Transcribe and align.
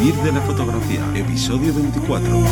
Vivir 0.00 0.14
de 0.22 0.32
la 0.32 0.40
fotografía, 0.40 1.02
episodio 1.14 1.74
24. 1.74 2.42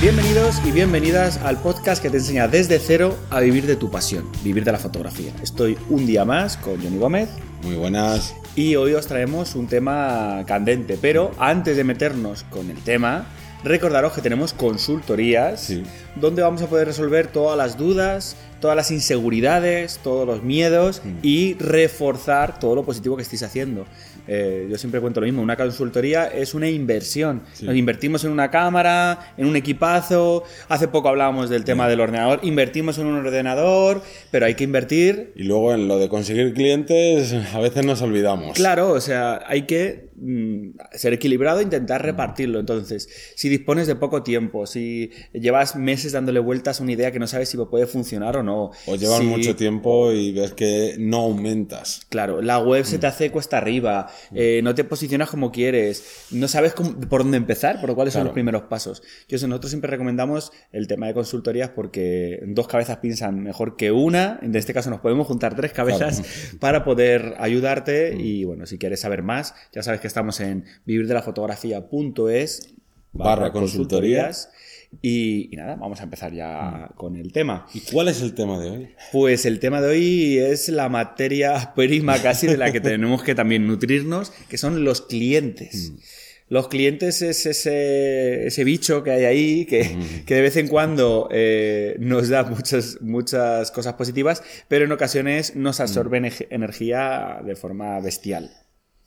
Bienvenidos 0.00 0.62
y 0.64 0.70
bienvenidas 0.70 1.38
al 1.38 1.60
podcast 1.60 2.00
que 2.00 2.08
te 2.08 2.18
enseña 2.18 2.46
desde 2.46 2.78
cero 2.78 3.16
a 3.30 3.40
vivir 3.40 3.66
de 3.66 3.74
tu 3.74 3.90
pasión, 3.90 4.30
vivir 4.44 4.64
de 4.64 4.70
la 4.70 4.78
fotografía. 4.78 5.32
Estoy 5.42 5.76
un 5.88 6.06
día 6.06 6.24
más 6.24 6.56
con 6.56 6.80
Johnny 6.80 6.98
Gómez 6.98 7.30
Muy 7.64 7.74
buenas. 7.74 8.36
y 8.54 8.76
hoy 8.76 8.92
os 8.92 9.08
traemos 9.08 9.56
un 9.56 9.66
tema 9.66 10.44
candente, 10.46 10.96
pero 11.02 11.32
antes 11.36 11.76
de 11.76 11.82
meternos 11.82 12.44
con 12.44 12.70
el 12.70 12.78
tema, 12.78 13.26
recordaros 13.64 14.12
que 14.12 14.20
tenemos 14.22 14.52
consultorías 14.52 15.60
Sí. 15.60 15.82
donde 16.16 16.42
vamos 16.42 16.62
a 16.62 16.66
poder 16.68 16.86
resolver 16.86 17.26
todas 17.28 17.56
las 17.56 17.76
dudas, 17.76 18.36
todas 18.60 18.76
las 18.76 18.90
inseguridades, 18.90 20.00
todos 20.02 20.26
los 20.26 20.42
miedos 20.42 21.02
Mm. 21.04 21.08
y 21.22 21.54
reforzar 21.54 22.58
todo 22.58 22.74
lo 22.74 22.84
positivo 22.84 23.16
que 23.16 23.22
estéis 23.22 23.42
haciendo. 23.42 23.86
Eh, 24.30 24.66
yo 24.70 24.76
siempre 24.76 25.00
cuento 25.00 25.20
lo 25.20 25.26
mismo, 25.26 25.40
una 25.42 25.56
consultoría 25.56 26.26
es 26.26 26.52
una 26.54 26.68
inversión. 26.68 27.42
Sí. 27.54 27.64
Nos 27.64 27.74
invertimos 27.76 28.24
en 28.24 28.30
una 28.30 28.50
cámara, 28.50 29.32
en 29.38 29.46
un 29.46 29.56
equipazo, 29.56 30.44
hace 30.68 30.86
poco 30.88 31.08
hablábamos 31.08 31.48
del 31.48 31.64
tema 31.64 31.88
del 31.88 32.00
ordenador, 32.00 32.40
invertimos 32.42 32.98
en 32.98 33.06
un 33.06 33.16
ordenador, 33.24 34.02
pero 34.30 34.44
hay 34.46 34.54
que 34.54 34.64
invertir 34.64 35.32
Y 35.34 35.44
luego 35.44 35.72
en 35.72 35.88
lo 35.88 35.98
de 35.98 36.08
conseguir 36.10 36.52
clientes, 36.52 37.32
a 37.54 37.58
veces 37.60 37.86
nos 37.86 38.02
olvidamos. 38.02 38.54
Claro, 38.54 38.90
o 38.90 39.00
sea, 39.00 39.40
hay 39.46 39.62
que 39.62 40.07
mm, 40.20 40.78
ser 40.94 41.12
equilibrado 41.12 41.60
e 41.60 41.62
intentar 41.62 42.02
repartirlo. 42.02 42.58
Entonces, 42.60 43.08
si 43.36 43.48
dispones 43.48 43.86
de 43.86 43.94
poco 43.94 44.22
tiempo, 44.22 44.66
si 44.66 45.10
llevas 45.32 45.76
meses 45.76 46.12
dándole 46.12 46.40
vueltas 46.40 46.80
a 46.80 46.82
una 46.82 46.92
idea 46.92 47.12
que 47.12 47.18
no 47.18 47.26
sabes 47.26 47.48
si 47.48 47.56
puede 47.58 47.86
funcionar 47.86 48.36
o 48.36 48.42
no. 48.42 48.70
O 48.86 48.96
llevas 48.96 49.18
si- 49.20 49.24
mucho 49.26 49.54
tiempo 49.56 50.12
y 50.12 50.32
ves 50.32 50.54
que 50.54 50.96
no 50.98 51.18
aumentas. 51.18 52.02
Claro, 52.08 52.40
la 52.42 52.58
web 52.58 52.84
se 52.84 52.98
te 52.98 53.06
hace 53.06 53.30
cuesta 53.30 53.58
arriba, 53.58 54.08
eh, 54.34 54.60
no 54.62 54.74
te 54.74 54.84
posicionas 54.84 55.28
como 55.30 55.50
quieres, 55.52 56.26
no 56.30 56.48
sabes 56.48 56.72
cómo- 56.74 56.98
por 57.08 57.22
dónde 57.22 57.36
empezar, 57.36 57.80
por 57.80 57.94
cuáles 57.94 58.12
son 58.14 58.20
Claro. 58.20 58.28
los 58.28 58.34
primeros 58.34 58.62
pasos. 58.62 59.02
Yo 59.28 59.38
nosotros 59.48 59.70
siempre 59.70 59.90
recomendamos 59.90 60.52
el 60.72 60.86
tema 60.88 61.06
de 61.06 61.14
consultorías 61.14 61.70
porque 61.70 62.40
dos 62.46 62.66
cabezas 62.68 62.98
piensan 62.98 63.40
mejor 63.42 63.76
que 63.76 63.90
una. 63.92 64.38
En 64.42 64.54
este 64.54 64.72
caso 64.74 64.90
nos 64.90 65.00
podemos 65.00 65.26
juntar 65.26 65.54
tres 65.54 65.72
cabezas 65.72 66.22
para 66.60 66.84
poder 66.84 67.34
ayudarte. 67.38 68.14
Y 68.18 68.44
bueno, 68.44 68.66
si 68.66 68.78
quieres 68.78 69.00
saber 69.00 69.22
más, 69.22 69.54
ya 69.72 69.82
sabes 69.82 70.00
que 70.00 70.06
estamos 70.08 70.40
en 70.40 70.64
vivirdelafotografía.es 70.84 72.74
Barra 73.12 73.52
consultorías. 73.52 74.50
Y, 75.02 75.50
y 75.52 75.56
nada, 75.56 75.76
vamos 75.76 76.00
a 76.00 76.04
empezar 76.04 76.32
ya 76.32 76.90
con 76.96 77.16
el 77.16 77.30
tema. 77.32 77.66
¿Y 77.74 77.80
cuál 77.80 78.08
es 78.08 78.22
el 78.22 78.34
tema 78.34 78.58
de 78.58 78.70
hoy? 78.70 78.88
Pues 79.12 79.44
el 79.44 79.60
tema 79.60 79.82
de 79.82 79.88
hoy 79.88 80.38
es 80.38 80.68
la 80.70 80.88
materia 80.88 81.72
prima 81.76 82.20
casi 82.22 82.46
de 82.46 82.56
la 82.56 82.72
que 82.72 82.80
tenemos 82.80 83.22
que 83.22 83.34
también 83.34 83.66
nutrirnos, 83.66 84.30
que 84.48 84.56
son 84.56 84.84
los 84.84 85.02
clientes. 85.02 85.92
Los 86.48 86.68
clientes 86.68 87.20
es 87.20 87.44
ese, 87.44 88.46
ese 88.46 88.64
bicho 88.64 89.02
que 89.02 89.10
hay 89.10 89.24
ahí, 89.26 89.66
que, 89.66 89.98
que 90.24 90.34
de 90.34 90.40
vez 90.40 90.56
en 90.56 90.68
cuando 90.68 91.28
eh, 91.30 91.96
nos 91.98 92.30
da 92.30 92.44
muchas, 92.44 93.02
muchas 93.02 93.70
cosas 93.70 93.94
positivas, 93.94 94.42
pero 94.66 94.86
en 94.86 94.92
ocasiones 94.92 95.54
nos 95.56 95.80
absorben 95.80 96.32
energía 96.48 97.42
de 97.44 97.54
forma 97.54 98.00
bestial. 98.00 98.50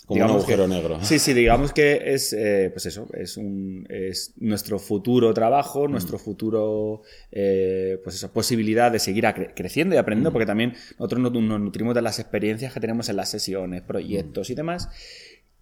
Como 0.05 0.23
un 0.25 0.29
agujero 0.31 0.63
que- 0.63 0.69
negro. 0.73 0.99
Sí, 1.03 1.19
sí, 1.19 1.33
digamos 1.33 1.71
que 1.73 2.01
es, 2.13 2.33
eh, 2.33 2.69
pues 2.73 2.85
eso, 2.85 3.07
es, 3.13 3.37
un, 3.37 3.85
es 3.89 4.33
nuestro 4.37 4.79
futuro 4.79 5.33
trabajo, 5.33 5.87
Mm. 5.87 5.91
nuestro 5.91 6.17
futuro, 6.17 7.01
eh, 7.31 7.97
pues 8.03 8.15
eso, 8.15 8.31
posibilidad 8.33 8.91
de 8.91 8.99
seguir 8.99 9.25
creciendo 9.55 9.95
y 9.95 9.97
aprendiendo, 9.97 10.29
Mm. 10.31 10.33
porque 10.33 10.45
también 10.45 10.73
nosotros 10.99 11.21
nos, 11.21 11.31
nos 11.33 11.59
nutrimos 11.59 11.95
de 11.95 12.01
las 12.01 12.19
experiencias 12.19 12.73
que 12.73 12.79
tenemos 12.79 13.09
en 13.09 13.15
las 13.15 13.29
sesiones, 13.29 13.81
proyectos 13.83 14.49
Mm. 14.49 14.51
y 14.51 14.55
demás. 14.55 14.89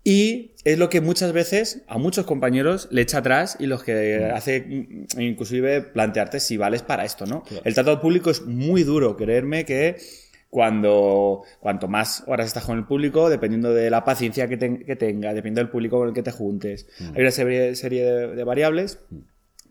Y 0.04 0.52
es 0.64 0.80
lo 0.80 0.90
que 0.90 1.02
muchas 1.02 1.34
veces 1.34 1.82
a 1.88 1.98
muchos 1.98 2.26
compañeros 2.26 2.88
le 2.90 3.02
echa 3.02 3.18
atrás 3.18 3.58
y 3.60 3.66
los 3.68 3.84
que 3.84 4.30
Mm. 4.32 4.36
hace 4.36 4.66
inclusive 5.20 5.82
plantearte 5.82 6.40
si 6.40 6.56
vales 6.56 6.82
para 6.82 7.04
esto, 7.04 7.26
¿no? 7.26 7.44
El 7.66 7.74
trato 7.74 7.92
al 7.92 8.00
público 8.00 8.30
es 8.30 8.42
muy 8.44 8.84
duro, 8.84 9.18
creerme 9.18 9.66
que 9.66 9.98
cuando 10.50 11.44
cuanto 11.60 11.88
más 11.88 12.24
horas 12.28 12.48
estás 12.48 12.66
con 12.66 12.78
el 12.78 12.86
público, 12.86 13.30
dependiendo 13.30 13.74
de 13.74 13.90
la 13.90 14.04
paciencia 14.04 14.48
que, 14.48 14.58
ten- 14.58 14.84
que 14.86 14.96
tenga, 14.96 15.30
dependiendo 15.34 15.62
del 15.62 15.70
público 15.70 15.98
con 16.00 16.08
el 16.08 16.14
que 16.14 16.24
te 16.24 16.32
juntes, 16.32 16.88
hay 17.16 17.22
una 17.22 17.32
serie, 17.32 17.76
serie 17.76 18.04
de, 18.04 18.28
de 18.36 18.44
variables. 18.44 19.00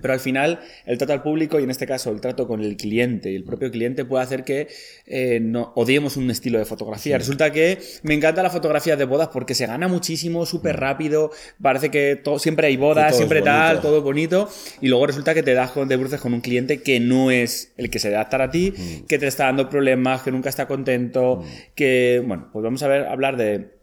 Pero 0.01 0.15
al 0.15 0.21
final, 0.21 0.61
el 0.87 0.97
trato 0.97 1.13
al 1.13 1.23
público 1.23 1.59
y 1.59 1.65
en 1.65 1.71
este 1.71 1.87
caso 1.87 2.11
el 2.11 2.21
trato 2.21 2.47
con 2.47 2.61
el 2.61 2.77
cliente 2.77 3.33
y 3.33 3.37
el 3.37 3.45
propio 3.45 3.71
cliente 3.71 4.05
puede 4.05 4.23
hacer 4.23 4.45
que 4.45 4.69
eh, 5.07 5.41
no, 5.41 5.73
odiemos 5.75 6.17
un 6.17 6.31
estilo 6.31 6.59
de 6.59 6.65
fotografía. 6.65 7.19
Resulta 7.19 7.51
que 7.51 7.79
me 8.03 8.15
encanta 8.15 8.43
la 8.43 8.51
fotografía 8.51 8.97
de 8.97 9.05
bodas 9.05 9.29
porque 9.33 9.55
se 9.55 9.67
gana 9.67 9.89
muchísimo, 9.89 10.47
súper 10.47 10.79
rápido, 10.79 11.33
parece 11.61 11.91
que 11.91 12.17
todo, 12.17 12.39
siempre 12.39 12.69
hay 12.69 12.77
bodas, 12.77 13.17
siempre 13.17 13.43
tal, 13.43 13.81
todo 13.81 14.03
bonito, 14.03 14.49
y 14.81 14.89
luego 14.89 15.07
resulta 15.07 15.35
que 15.35 15.43
te 15.43 15.55
das 15.55 15.73
con, 15.73 15.89
de 15.89 15.97
bruces 15.97 16.21
con 16.21 16.33
un 16.33 16.41
cliente 16.41 16.83
que 16.83 17.01
no 17.01 17.31
es 17.31 17.73
el 17.77 17.91
que 17.91 17.99
se 17.99 18.09
debe 18.09 18.19
adaptar 18.19 18.43
a 18.43 18.51
ti, 18.51 18.73
que 19.09 19.19
te 19.19 19.27
está 19.27 19.45
dando 19.47 19.69
problemas, 19.69 20.23
que 20.23 20.31
nunca 20.31 20.49
está 20.49 20.67
contento, 20.67 21.43
que, 21.75 22.23
bueno, 22.25 22.51
pues 22.53 22.63
vamos 22.63 22.83
a 22.83 22.89
ver, 22.89 23.07
hablar 23.07 23.37
de 23.37 23.78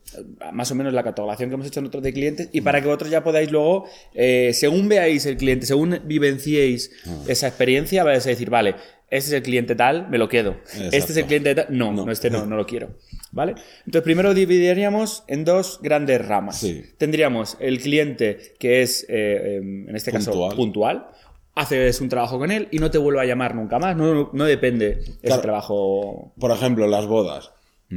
más 0.54 0.72
o 0.72 0.76
menos 0.76 0.94
la 0.94 1.04
catalogación 1.04 1.50
que 1.50 1.56
hemos 1.56 1.68
hecho 1.68 1.82
nosotros 1.82 2.04
de 2.04 2.14
clientes 2.14 2.50
y 2.54 2.62
para 2.62 2.80
que 2.82 2.88
vosotros 2.88 3.10
ya 3.10 3.24
podáis 3.24 3.52
luego, 3.52 3.86
eh, 4.14 4.52
según 4.54 4.88
veáis 4.88 5.26
el 5.26 5.38
cliente, 5.38 5.66
según 5.66 6.00
vivenciéis 6.06 6.92
esa 7.28 7.48
experiencia, 7.48 8.04
vais 8.04 8.26
a 8.26 8.30
decir, 8.30 8.50
vale, 8.50 8.76
este 9.10 9.30
es 9.30 9.34
el 9.34 9.44
cliente 9.44 9.76
tal, 9.76 10.10
me 10.10 10.18
lo 10.18 10.28
quedo. 10.30 10.58
Este 10.92 10.98
es 11.12 11.18
el 11.18 11.26
cliente 11.26 11.54
tal, 11.56 11.68
no, 11.70 11.92
no, 11.92 12.06
No. 12.06 12.12
este 12.12 12.30
no, 12.30 12.46
no 12.48 12.56
lo 12.56 12.66
quiero. 12.66 12.96
¿Vale? 13.32 13.56
Entonces, 13.86 14.02
primero 14.04 14.34
dividiríamos 14.34 15.24
en 15.28 15.44
dos 15.44 15.80
grandes 15.82 16.26
ramas. 16.26 16.58
Sí. 16.60 16.84
Tendríamos 16.98 17.58
el 17.60 17.80
cliente 17.82 18.56
que 18.60 18.82
es, 18.82 19.06
eh, 19.10 19.58
em, 19.58 19.90
en 19.90 19.96
este 19.96 20.12
caso, 20.12 20.50
Puntual. 20.56 21.08
Haces 21.58 22.00
un 22.02 22.10
trabajo 22.10 22.38
con 22.38 22.52
él 22.52 22.68
y 22.72 22.80
no 22.80 22.92
te 22.92 22.98
vuelve 22.98 23.22
a 23.22 23.26
llamar 23.26 23.56
nunca 23.56 23.80
más. 23.80 23.96
No, 23.96 24.14
no, 24.14 24.30
no 24.34 24.44
depende 24.46 25.00
ese 25.02 25.20
Claro. 25.24 25.42
trabajo 25.42 26.34
Por 26.40 26.52
ejemplo, 26.52 26.86
las 26.88 27.06
bodas. 27.08 27.52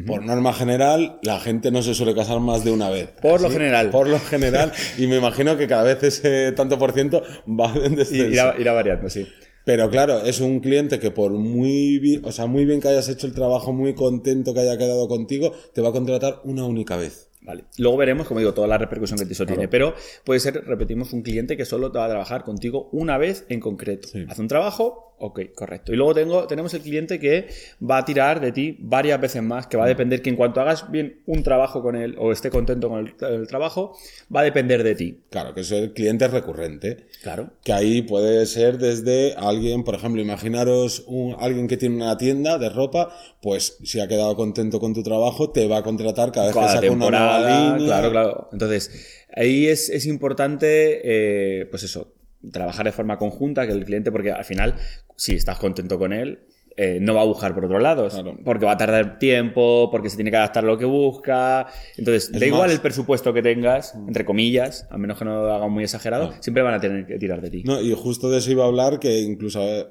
Por 0.06 0.24
norma 0.24 0.52
general, 0.52 1.18
la 1.22 1.40
gente 1.40 1.70
no 1.70 1.82
se 1.82 1.94
suele 1.94 2.14
casar 2.14 2.40
más 2.40 2.64
de 2.64 2.70
una 2.70 2.90
vez. 2.90 3.10
Por 3.20 3.40
lo 3.40 3.50
general. 3.50 3.90
Por 3.90 4.08
lo 4.08 4.18
general. 4.18 4.72
y 4.98 5.06
me 5.06 5.16
imagino 5.16 5.56
que 5.56 5.66
cada 5.66 5.82
vez 5.82 6.02
ese 6.02 6.52
tanto 6.52 6.78
por 6.78 6.92
ciento 6.92 7.22
va 7.48 7.72
en 7.74 7.96
descenso. 7.96 8.26
irá, 8.28 8.54
irá 8.58 8.72
variando, 8.72 9.08
sí. 9.08 9.26
Pero 9.68 9.90
claro, 9.90 10.20
es 10.24 10.40
un 10.40 10.60
cliente 10.60 10.98
que 10.98 11.10
por 11.10 11.30
muy 11.32 11.98
bien, 11.98 12.22
o 12.24 12.32
sea, 12.32 12.46
muy 12.46 12.64
bien 12.64 12.80
que 12.80 12.88
hayas 12.88 13.08
hecho 13.10 13.26
el 13.26 13.34
trabajo, 13.34 13.72
muy 13.74 13.94
contento 13.94 14.54
que 14.54 14.60
haya 14.60 14.78
quedado 14.78 15.08
contigo, 15.08 15.52
te 15.74 15.82
va 15.82 15.90
a 15.90 15.92
contratar 15.92 16.40
una 16.44 16.64
única 16.64 16.96
vez. 16.96 17.28
Vale. 17.42 17.64
Luego 17.76 17.98
veremos, 17.98 18.26
como 18.26 18.40
digo, 18.40 18.54
toda 18.54 18.66
la 18.66 18.78
repercusión 18.78 19.18
que 19.18 19.32
eso 19.32 19.46
tiene. 19.46 19.68
Pero 19.68 19.94
puede 20.24 20.40
ser, 20.40 20.64
repetimos, 20.64 21.12
un 21.12 21.22
cliente 21.22 21.56
que 21.56 21.64
solo 21.64 21.92
te 21.92 21.98
va 21.98 22.06
a 22.06 22.08
trabajar 22.08 22.44
contigo 22.44 22.88
una 22.92 23.18
vez 23.18 23.44
en 23.48 23.60
concreto. 23.60 24.08
Sí. 24.08 24.24
Hace 24.28 24.40
un 24.40 24.48
trabajo, 24.48 25.07
ok, 25.18 25.40
correcto. 25.54 25.92
Y 25.92 25.96
luego 25.96 26.14
tengo, 26.14 26.46
tenemos 26.46 26.72
el 26.74 26.80
cliente 26.82 27.18
que 27.18 27.48
va 27.82 27.98
a 27.98 28.04
tirar 28.04 28.40
de 28.40 28.52
ti 28.52 28.76
varias 28.80 29.20
veces 29.20 29.42
más, 29.42 29.66
que 29.66 29.76
va 29.76 29.84
a 29.84 29.88
depender 29.88 30.22
que 30.22 30.30
en 30.30 30.36
cuanto 30.36 30.60
hagas 30.60 30.90
bien 30.90 31.20
un 31.26 31.42
trabajo 31.42 31.82
con 31.82 31.96
él 31.96 32.14
o 32.18 32.32
esté 32.32 32.50
contento 32.50 32.88
con 32.88 33.06
el, 33.06 33.14
el 33.30 33.46
trabajo, 33.46 33.96
va 34.34 34.40
a 34.40 34.44
depender 34.44 34.82
de 34.82 34.94
ti. 34.94 35.20
Claro, 35.30 35.54
que 35.54 35.60
es 35.60 35.70
el 35.72 35.92
cliente 35.92 36.28
recurrente. 36.28 37.06
Claro. 37.22 37.50
Que 37.64 37.72
ahí 37.72 38.02
puede 38.02 38.46
ser 38.46 38.78
desde 38.78 39.34
alguien, 39.36 39.84
por 39.84 39.94
ejemplo, 39.94 40.20
imaginaros 40.20 41.04
un, 41.06 41.36
alguien 41.38 41.68
que 41.68 41.76
tiene 41.76 41.96
una 41.96 42.16
tienda 42.16 42.58
de 42.58 42.68
ropa, 42.68 43.14
pues 43.42 43.78
si 43.84 44.00
ha 44.00 44.08
quedado 44.08 44.36
contento 44.36 44.80
con 44.80 44.94
tu 44.94 45.02
trabajo, 45.02 45.50
te 45.50 45.66
va 45.66 45.78
a 45.78 45.82
contratar 45.82 46.32
cada 46.32 46.48
vez 46.48 46.56
que 46.56 46.68
saca 46.68 46.90
una 46.90 47.10
nueva 47.10 47.38
línea. 47.40 47.86
Claro, 47.86 48.10
claro. 48.10 48.48
Entonces, 48.52 49.24
ahí 49.34 49.66
es, 49.66 49.88
es 49.88 50.06
importante, 50.06 51.00
eh, 51.04 51.66
pues 51.66 51.82
eso, 51.82 52.12
trabajar 52.52 52.86
de 52.86 52.92
forma 52.92 53.18
conjunta, 53.18 53.66
que 53.66 53.72
el 53.72 53.84
cliente, 53.84 54.12
porque 54.12 54.32
al 54.32 54.44
final, 54.44 54.74
si 55.16 55.34
estás 55.34 55.58
contento 55.58 55.98
con 55.98 56.12
él, 56.12 56.40
eh, 56.80 56.98
no 57.00 57.12
va 57.14 57.22
a 57.22 57.24
buscar 57.24 57.54
por 57.54 57.64
otros 57.64 57.82
lados, 57.82 58.14
Claro. 58.14 58.38
porque 58.44 58.64
va 58.64 58.72
a 58.72 58.76
tardar 58.76 59.18
tiempo, 59.18 59.88
porque 59.90 60.10
se 60.10 60.16
tiene 60.16 60.30
que 60.30 60.36
adaptar 60.36 60.62
a 60.62 60.66
lo 60.68 60.78
que 60.78 60.84
busca. 60.84 61.66
Entonces, 61.96 62.30
Es 62.32 62.38
da 62.38 62.46
igual 62.46 62.62
más- 62.68 62.72
el 62.72 62.80
presupuesto 62.80 63.32
que 63.34 63.42
tengas, 63.42 63.94
entre 64.06 64.24
comillas, 64.24 64.86
a 64.88 64.96
menos 64.96 65.18
que 65.18 65.24
no 65.24 65.42
lo 65.42 65.52
haga 65.52 65.66
muy 65.66 65.82
exagerado, 65.82 66.32
siempre 66.40 66.62
van 66.62 66.74
a 66.74 66.80
tener 66.80 67.04
que 67.04 67.18
tirar 67.18 67.40
de 67.40 67.50
ti. 67.50 67.62
No, 67.64 67.80
y 67.80 67.92
justo 67.94 68.30
de 68.30 68.38
eso 68.38 68.52
iba 68.52 68.62
a 68.62 68.68
hablar, 68.68 69.00
que 69.00 69.18
incluso 69.22 69.60
eh, 69.60 69.86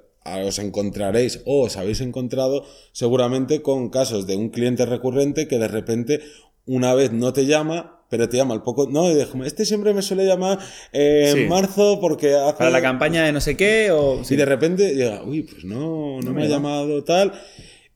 os 0.45 0.59
encontraréis 0.59 1.41
o 1.45 1.63
os 1.65 1.75
habéis 1.75 1.99
encontrado 1.99 2.63
seguramente 2.93 3.61
con 3.61 3.89
casos 3.89 4.25
de 4.25 4.37
un 4.37 4.49
cliente 4.49 4.85
recurrente 4.85 5.47
que 5.49 5.57
de 5.59 5.67
repente 5.67 6.21
una 6.65 6.93
vez 6.93 7.11
no 7.11 7.31
te 7.33 7.45
llama, 7.45 7.96
pero 8.09 8.27
te 8.29 8.37
llama 8.37 8.53
al 8.53 8.63
poco. 8.63 8.87
No, 8.89 9.07
este 9.09 9.65
siempre 9.65 9.93
me 9.93 10.01
suele 10.01 10.25
llamar 10.25 10.59
eh, 10.93 11.31
Sí. 11.33 11.39
en 11.41 11.49
marzo 11.49 11.99
porque 11.99 12.35
hace. 12.35 12.57
Para 12.57 12.69
la 12.69 12.81
campaña 12.81 13.23
de 13.23 13.31
no 13.31 13.41
sé 13.41 13.57
qué, 13.57 13.89
o... 13.91 14.21
Y 14.29 14.35
de 14.35 14.45
repente 14.45 14.95
llega, 14.95 15.23
uy, 15.23 15.43
pues 15.43 15.65
no, 15.65 16.19
no, 16.21 16.33
me 16.33 16.41
ha 16.41 16.45
me 16.45 16.49
llamado 16.49 17.03
tal. 17.03 17.33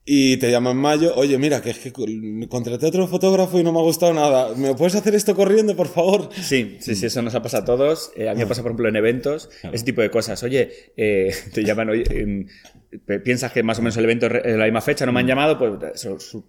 Y 0.04 0.38
te 0.38 0.50
llama 0.50 0.72
en 0.72 0.78
mayo, 0.78 1.14
oye, 1.16 1.38
mira, 1.38 1.62
que 1.62 1.70
es 1.70 1.78
que 1.78 1.94
contraté 2.50 2.88
a 2.88 2.90
otro 2.90 3.08
fotógrafo 3.08 3.60
y 3.60 3.64
no 3.64 3.72
me 3.72 3.80
ha 3.80 3.84
gustado 3.84 4.14
nada. 4.14 4.56
¿Me 4.56 4.74
puedes 4.74 4.96
hacer 4.96 5.14
esto 5.14 5.36
corriendo, 5.36 5.76
por 5.76 5.88
favor? 5.88 6.30
Sí, 6.42 6.78
sí, 6.80 6.96
sí, 6.96 7.06
eso 7.06 7.22
nos 7.22 7.36
ha 7.36 7.42
pasado 7.44 7.64
a 7.64 7.66
todos. 7.78 8.12
Eh, 8.16 8.28
a 8.28 8.34
mí 8.34 8.40
me 8.40 8.48
pasa, 8.48 8.64
por 8.64 8.72
ejemplo, 8.72 8.90
en 8.90 8.96
eventos, 8.96 9.50
ese 9.72 9.86
tipo 9.86 10.02
de 10.02 10.10
cosas. 10.10 10.42
Oye, 10.42 10.72
eh, 10.98 11.32
te 11.54 11.64
llaman, 11.64 11.92
oye, 11.92 12.48
piensas 13.24 13.52
que 13.52 13.64
más 13.64 13.80
o 13.80 13.82
menos 13.82 13.98
el 13.98 14.04
evento 14.06 14.28
es 14.28 14.52
es 14.52 14.58
la 14.58 14.66
misma 14.66 14.82
fecha, 14.82 15.06
no 15.06 15.12
me 15.12 15.20
han 15.22 15.28
llamado, 15.28 15.58
pues 15.58 15.98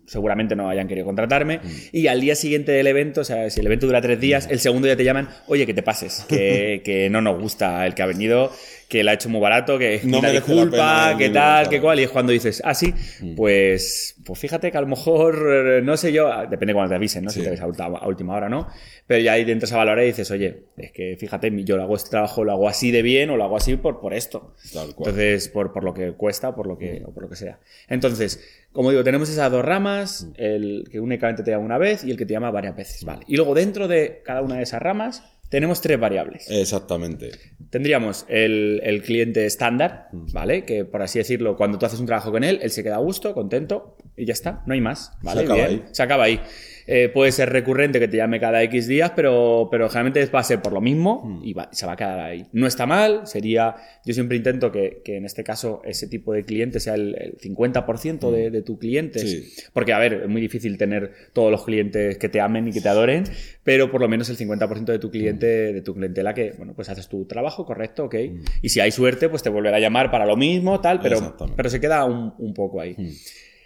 seguramente 0.06 0.56
no 0.56 0.68
hayan 0.68 0.88
querido 0.88 1.06
contratarme. 1.06 1.60
Y 1.92 2.06
al 2.06 2.20
día 2.20 2.34
siguiente 2.34 2.72
del 2.72 2.86
evento, 2.86 3.20
o 3.20 3.24
sea, 3.24 3.48
si 3.50 3.60
el 3.60 3.66
evento 3.66 3.86
dura 3.86 4.00
tres 4.00 4.20
días, 4.20 4.48
el 4.50 4.58
segundo 4.58 4.86
día 4.86 4.96
te 4.96 5.04
llaman, 5.04 5.28
oye, 5.46 5.66
que 5.66 5.74
te 5.74 5.82
pases, 5.82 6.24
que, 6.28 6.82
que 6.84 7.08
no 7.10 7.20
nos 7.20 7.40
gusta 7.40 7.86
el 7.86 7.94
que 7.94 8.02
ha 8.02 8.06
venido, 8.06 8.50
que 8.92 9.02
lo 9.02 9.10
ha 9.10 9.14
hecho 9.14 9.30
muy 9.30 9.40
barato, 9.40 9.78
que 9.78 10.02
No 10.04 10.20
la 10.20 10.30
disculpa, 10.30 11.14
que 11.16 11.30
tal, 11.30 11.70
que 11.70 11.80
cual. 11.80 11.98
Y 11.98 12.02
es 12.02 12.10
cuando 12.10 12.30
dices, 12.30 12.60
ah, 12.62 12.74
sí, 12.74 12.92
pues, 13.34 14.16
pues 14.22 14.38
fíjate 14.38 14.70
que 14.70 14.76
a 14.76 14.82
lo 14.82 14.86
mejor, 14.86 15.48
eh, 15.50 15.80
no 15.82 15.96
sé 15.96 16.12
yo, 16.12 16.30
depende 16.50 16.74
cuando 16.74 16.90
te 16.90 16.96
avisen, 16.96 17.24
¿no? 17.24 17.30
Si 17.30 17.42
te 17.42 17.48
ves 17.48 17.60
a 17.62 17.66
última, 17.66 17.86
a 17.86 18.06
última 18.06 18.34
hora, 18.34 18.50
¿no? 18.50 18.68
Pero 19.06 19.22
ya 19.22 19.32
ahí 19.32 19.46
te 19.46 19.52
entras 19.52 19.72
a 19.72 19.78
valorar 19.78 20.04
y 20.04 20.08
dices, 20.08 20.30
oye, 20.30 20.64
es 20.76 20.92
que 20.92 21.16
fíjate, 21.18 21.50
yo 21.64 21.78
lo 21.78 21.84
hago 21.84 21.96
este 21.96 22.10
trabajo, 22.10 22.44
lo 22.44 22.52
hago 22.52 22.68
así 22.68 22.90
de 22.90 23.00
bien 23.00 23.30
o 23.30 23.38
lo 23.38 23.44
hago 23.44 23.56
así 23.56 23.76
por, 23.76 23.98
por 23.98 24.12
esto. 24.12 24.54
Tal 24.74 24.94
cual. 24.94 25.10
Entonces, 25.10 25.48
por, 25.48 25.72
por 25.72 25.84
lo 25.84 25.94
que 25.94 26.12
cuesta, 26.12 26.31
por 26.40 26.66
lo 26.66 26.78
que, 26.78 27.02
o 27.06 27.12
por 27.12 27.24
lo 27.24 27.28
que 27.28 27.36
sea. 27.36 27.58
Entonces, 27.88 28.42
como 28.72 28.90
digo, 28.90 29.04
tenemos 29.04 29.28
esas 29.28 29.50
dos 29.50 29.64
ramas, 29.64 30.28
el 30.36 30.88
que 30.90 31.00
únicamente 31.00 31.42
te 31.42 31.50
llama 31.50 31.64
una 31.64 31.78
vez 31.78 32.04
y 32.04 32.10
el 32.10 32.16
que 32.16 32.26
te 32.26 32.32
llama 32.32 32.50
varias 32.50 32.76
veces, 32.76 33.04
¿vale? 33.04 33.24
Y 33.26 33.36
luego 33.36 33.54
dentro 33.54 33.88
de 33.88 34.22
cada 34.24 34.42
una 34.42 34.56
de 34.56 34.62
esas 34.62 34.82
ramas 34.82 35.22
tenemos 35.48 35.82
tres 35.82 36.00
variables. 36.00 36.50
Exactamente. 36.50 37.30
Tendríamos 37.68 38.24
el, 38.28 38.80
el 38.84 39.02
cliente 39.02 39.44
estándar, 39.44 40.08
¿vale? 40.12 40.64
Que 40.64 40.86
por 40.86 41.02
así 41.02 41.18
decirlo, 41.18 41.56
cuando 41.56 41.78
tú 41.78 41.84
haces 41.84 42.00
un 42.00 42.06
trabajo 42.06 42.32
con 42.32 42.42
él, 42.42 42.58
él 42.62 42.70
se 42.70 42.82
queda 42.82 42.94
a 42.96 43.00
gusto, 43.00 43.34
contento 43.34 43.98
y 44.16 44.24
ya 44.24 44.32
está, 44.32 44.62
no 44.66 44.72
hay 44.72 44.80
más, 44.80 45.12
¿vale? 45.22 45.42
acaba 45.42 45.54
Bien, 45.56 45.68
ahí. 45.68 45.84
Se 45.92 46.02
acaba 46.02 46.24
ahí. 46.24 46.40
Eh, 46.86 47.08
puede 47.08 47.32
ser 47.32 47.50
recurrente 47.50 48.00
que 48.00 48.08
te 48.08 48.16
llame 48.16 48.40
cada 48.40 48.62
X 48.64 48.86
días, 48.86 49.12
pero, 49.14 49.68
pero 49.70 49.88
generalmente 49.88 50.24
va 50.26 50.40
a 50.40 50.44
ser 50.44 50.60
por 50.60 50.72
lo 50.72 50.80
mismo 50.80 51.40
y 51.44 51.52
va- 51.52 51.68
se 51.72 51.86
va 51.86 51.92
a 51.92 51.96
quedar 51.96 52.20
ahí. 52.20 52.46
No 52.52 52.66
está 52.66 52.86
mal, 52.86 53.26
sería. 53.26 53.76
Yo 54.04 54.14
siempre 54.14 54.36
intento 54.36 54.72
que, 54.72 55.00
que 55.04 55.16
en 55.16 55.24
este 55.24 55.44
caso 55.44 55.80
ese 55.84 56.08
tipo 56.08 56.32
de 56.32 56.44
cliente 56.44 56.80
sea 56.80 56.94
el, 56.94 57.14
el 57.18 57.38
50% 57.38 58.30
de, 58.30 58.50
de 58.50 58.62
tu 58.62 58.78
clientes. 58.78 59.22
Sí. 59.22 59.52
Porque, 59.72 59.92
a 59.92 59.98
ver, 59.98 60.14
es 60.24 60.28
muy 60.28 60.40
difícil 60.40 60.76
tener 60.78 61.12
todos 61.32 61.50
los 61.50 61.64
clientes 61.64 62.18
que 62.18 62.28
te 62.28 62.40
amen 62.40 62.68
y 62.68 62.72
que 62.72 62.80
te 62.80 62.88
adoren, 62.88 63.24
pero 63.62 63.90
por 63.90 64.00
lo 64.00 64.08
menos 64.08 64.28
el 64.30 64.36
50% 64.36 64.84
de 64.86 64.98
tu 64.98 65.10
cliente, 65.10 65.46
de 65.72 65.82
tu 65.82 65.94
clientela, 65.94 66.34
que, 66.34 66.52
bueno, 66.56 66.72
pues 66.74 66.88
haces 66.88 67.08
tu 67.08 67.24
trabajo 67.26 67.64
correcto, 67.64 68.04
ok. 68.04 68.14
Y 68.62 68.68
si 68.68 68.80
hay 68.80 68.90
suerte, 68.90 69.28
pues 69.28 69.42
te 69.42 69.48
volverá 69.50 69.76
a 69.76 69.80
llamar 69.80 70.10
para 70.10 70.26
lo 70.26 70.36
mismo, 70.36 70.80
tal, 70.80 70.98
pero, 71.00 71.18
pero 71.56 71.70
se 71.70 71.80
queda 71.80 72.04
un, 72.04 72.34
un 72.38 72.54
poco 72.54 72.80
ahí. 72.80 72.96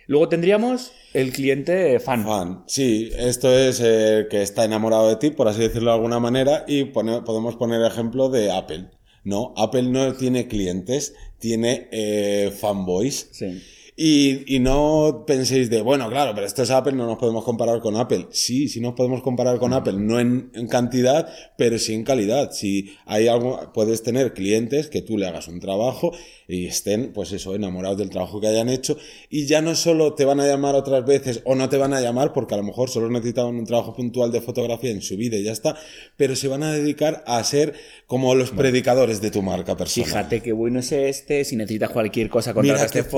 Luego 0.06 0.28
tendríamos 0.28 0.92
el 1.14 1.32
cliente 1.32 1.98
fan. 2.00 2.24
Fan. 2.24 2.64
Sí, 2.66 3.10
esto 3.18 3.50
es 3.56 3.80
eh, 3.82 4.26
que 4.30 4.42
está 4.42 4.64
enamorado 4.64 5.08
de 5.08 5.16
ti, 5.16 5.30
por 5.30 5.48
así 5.48 5.60
decirlo 5.60 5.90
de 5.90 5.96
alguna 5.96 6.20
manera, 6.20 6.64
y 6.68 6.84
pone- 6.84 7.22
podemos 7.22 7.56
poner 7.56 7.84
ejemplo 7.84 8.28
de 8.28 8.50
Apple. 8.52 8.90
No, 9.24 9.52
Apple 9.56 9.82
no 9.84 10.14
tiene 10.14 10.46
clientes, 10.46 11.14
tiene 11.38 11.88
eh, 11.90 12.52
fanboys. 12.56 13.28
Sí. 13.32 13.60
Y, 13.98 14.54
y 14.54 14.58
no 14.58 15.24
penséis 15.26 15.70
de, 15.70 15.80
bueno, 15.80 16.10
claro, 16.10 16.32
pero 16.34 16.46
esto 16.46 16.62
es 16.62 16.70
Apple, 16.70 16.92
no 16.92 17.06
nos 17.06 17.16
podemos 17.16 17.42
comparar 17.44 17.80
con 17.80 17.96
Apple. 17.96 18.26
Sí, 18.30 18.68
sí 18.68 18.78
nos 18.78 18.92
podemos 18.92 19.22
comparar 19.22 19.58
con 19.58 19.72
Apple, 19.72 19.94
no 19.96 20.20
en, 20.20 20.50
en 20.54 20.68
cantidad, 20.68 21.26
pero 21.56 21.78
sí 21.78 21.94
en 21.94 22.04
calidad. 22.04 22.50
Si 22.52 22.94
hay 23.06 23.26
algo, 23.26 23.72
puedes 23.72 24.02
tener 24.02 24.34
clientes 24.34 24.88
que 24.88 25.00
tú 25.00 25.16
le 25.16 25.26
hagas 25.26 25.48
un 25.48 25.60
trabajo 25.60 26.12
y 26.48 26.66
estén, 26.66 27.12
pues 27.12 27.32
eso, 27.32 27.54
enamorados 27.54 27.98
del 27.98 28.10
trabajo 28.10 28.40
que 28.40 28.46
hayan 28.46 28.68
hecho 28.68 28.96
y 29.30 29.46
ya 29.46 29.60
no 29.62 29.74
solo 29.74 30.14
te 30.14 30.24
van 30.24 30.40
a 30.40 30.46
llamar 30.46 30.74
otras 30.74 31.04
veces 31.04 31.40
o 31.44 31.54
no 31.54 31.68
te 31.68 31.76
van 31.76 31.92
a 31.92 32.00
llamar 32.00 32.32
porque 32.32 32.54
a 32.54 32.58
lo 32.58 32.62
mejor 32.62 32.88
solo 32.88 33.10
necesitaban 33.10 33.56
un 33.56 33.64
trabajo 33.64 33.94
puntual 33.94 34.30
de 34.30 34.40
fotografía 34.40 34.90
en 34.90 35.02
su 35.02 35.16
vida 35.16 35.36
y 35.36 35.44
ya 35.44 35.52
está, 35.52 35.76
pero 36.16 36.36
se 36.36 36.48
van 36.48 36.62
a 36.62 36.72
dedicar 36.72 37.24
a 37.26 37.42
ser 37.42 37.74
como 38.06 38.34
los 38.34 38.50
predicadores 38.50 39.20
de 39.20 39.30
tu 39.30 39.42
marca 39.42 39.76
personal. 39.76 40.08
Fíjate 40.08 40.40
qué 40.40 40.52
bueno 40.52 40.78
es 40.80 40.92
este, 40.92 41.44
si 41.44 41.56
necesitas 41.56 41.90
cualquier 41.90 42.28
cosa, 42.28 42.54
contrata 42.54 42.82
a 42.82 42.86
este 42.86 43.02
qué 43.02 43.08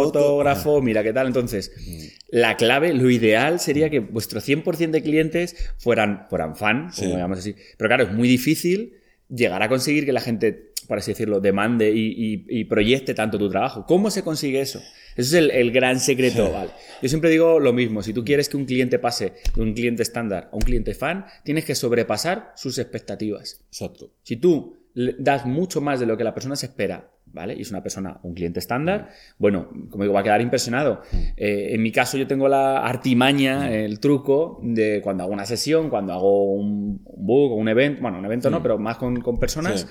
mira 0.82 1.03
qué 1.03 1.12
tal. 1.12 1.26
Entonces, 1.26 1.73
la 2.29 2.56
clave, 2.56 2.93
lo 2.94 3.11
ideal 3.11 3.61
sería 3.61 3.91
que 3.91 4.00
vuestro 4.00 4.41
100% 4.41 4.91
de 4.91 5.03
clientes 5.03 5.56
fueran, 5.79 6.26
fueran 6.29 6.56
fan, 6.56 6.93
Sí. 6.93 7.03
como 7.03 7.15
llamamos 7.17 7.38
así. 7.38 7.55
Pero 7.76 7.88
claro, 7.88 8.05
es 8.05 8.12
muy 8.12 8.29
difícil 8.29 8.94
llegar 9.29 9.62
a 9.62 9.69
conseguir 9.69 10.05
que 10.06 10.12
la 10.12 10.20
gente, 10.20 10.73
por 10.87 10.99
así 10.99 11.11
decirlo, 11.11 11.41
demande 11.41 11.91
y, 11.91 12.06
y- 12.17 12.44
y 12.49 12.65
proyecte 12.65 13.12
tanto 13.15 13.38
tu 13.38 13.49
trabajo. 13.50 13.85
¿Cómo 13.87 14.11
se 14.11 14.23
consigue 14.23 14.61
eso? 14.61 14.79
Eso 15.17 15.29
es 15.37 15.43
el, 15.44 15.50
el 15.50 15.70
gran 15.73 15.99
secreto, 16.00 16.50
¿vale? 16.53 16.70
Yo 17.03 17.09
siempre 17.09 17.29
digo 17.29 17.59
lo 17.61 17.73
mismo, 17.73 18.03
si 18.03 18.12
tú 18.15 18.25
quieres 18.25 18.49
que 18.49 18.56
un 18.56 18.65
cliente 18.67 18.99
pase 18.99 19.32
de 19.55 19.62
un 19.62 19.75
cliente 19.75 20.03
estándar 20.03 20.49
a 20.53 20.56
un 20.56 20.62
cliente 20.62 20.94
fan, 20.94 21.26
tienes 21.44 21.65
que 21.65 21.75
sobrepasar 21.75 22.53
sus 22.56 22.79
expectativas. 22.79 23.61
Exacto. 23.69 24.12
Si 24.23 24.37
tú 24.37 24.76
das 24.94 25.44
mucho 25.44 25.81
más 25.81 26.00
de 26.00 26.06
lo 26.06 26.17
que 26.17 26.25
la 26.25 26.35
persona 26.35 26.56
se 26.56 26.67
espera, 26.67 27.11
¿vale? 27.32 27.54
Y 27.54 27.62
es 27.62 27.70
una 27.70 27.82
persona, 27.82 28.19
un 28.22 28.34
cliente 28.34 28.58
estándar, 28.58 29.08
bueno, 29.38 29.69
como 29.90 30.04
digo, 30.04 30.14
va 30.14 30.20
a 30.20 30.22
quedar 30.22 30.40
impresionado. 30.40 31.02
Eh, 31.36 31.69
en 31.72 31.82
mi 31.82 31.92
caso 31.92 32.16
yo 32.16 32.26
tengo 32.26 32.48
la 32.48 32.78
artimaña, 32.86 33.70
el 33.70 34.00
truco 34.00 34.60
de 34.62 35.00
cuando 35.02 35.25
hago 35.25 35.32
una 35.32 35.46
sesión, 35.46 35.90
cuando 35.90 36.12
hago 36.12 36.52
un, 36.52 37.00
un 37.04 37.26
book 37.26 37.52
o 37.52 37.54
un 37.54 37.69
evento, 37.69 38.02
bueno, 38.02 38.19
un 38.19 38.25
evento 38.25 38.50
no, 38.50 38.62
pero 38.62 38.78
más 38.78 38.96
con, 38.96 39.20
con 39.20 39.38
personas. 39.38 39.86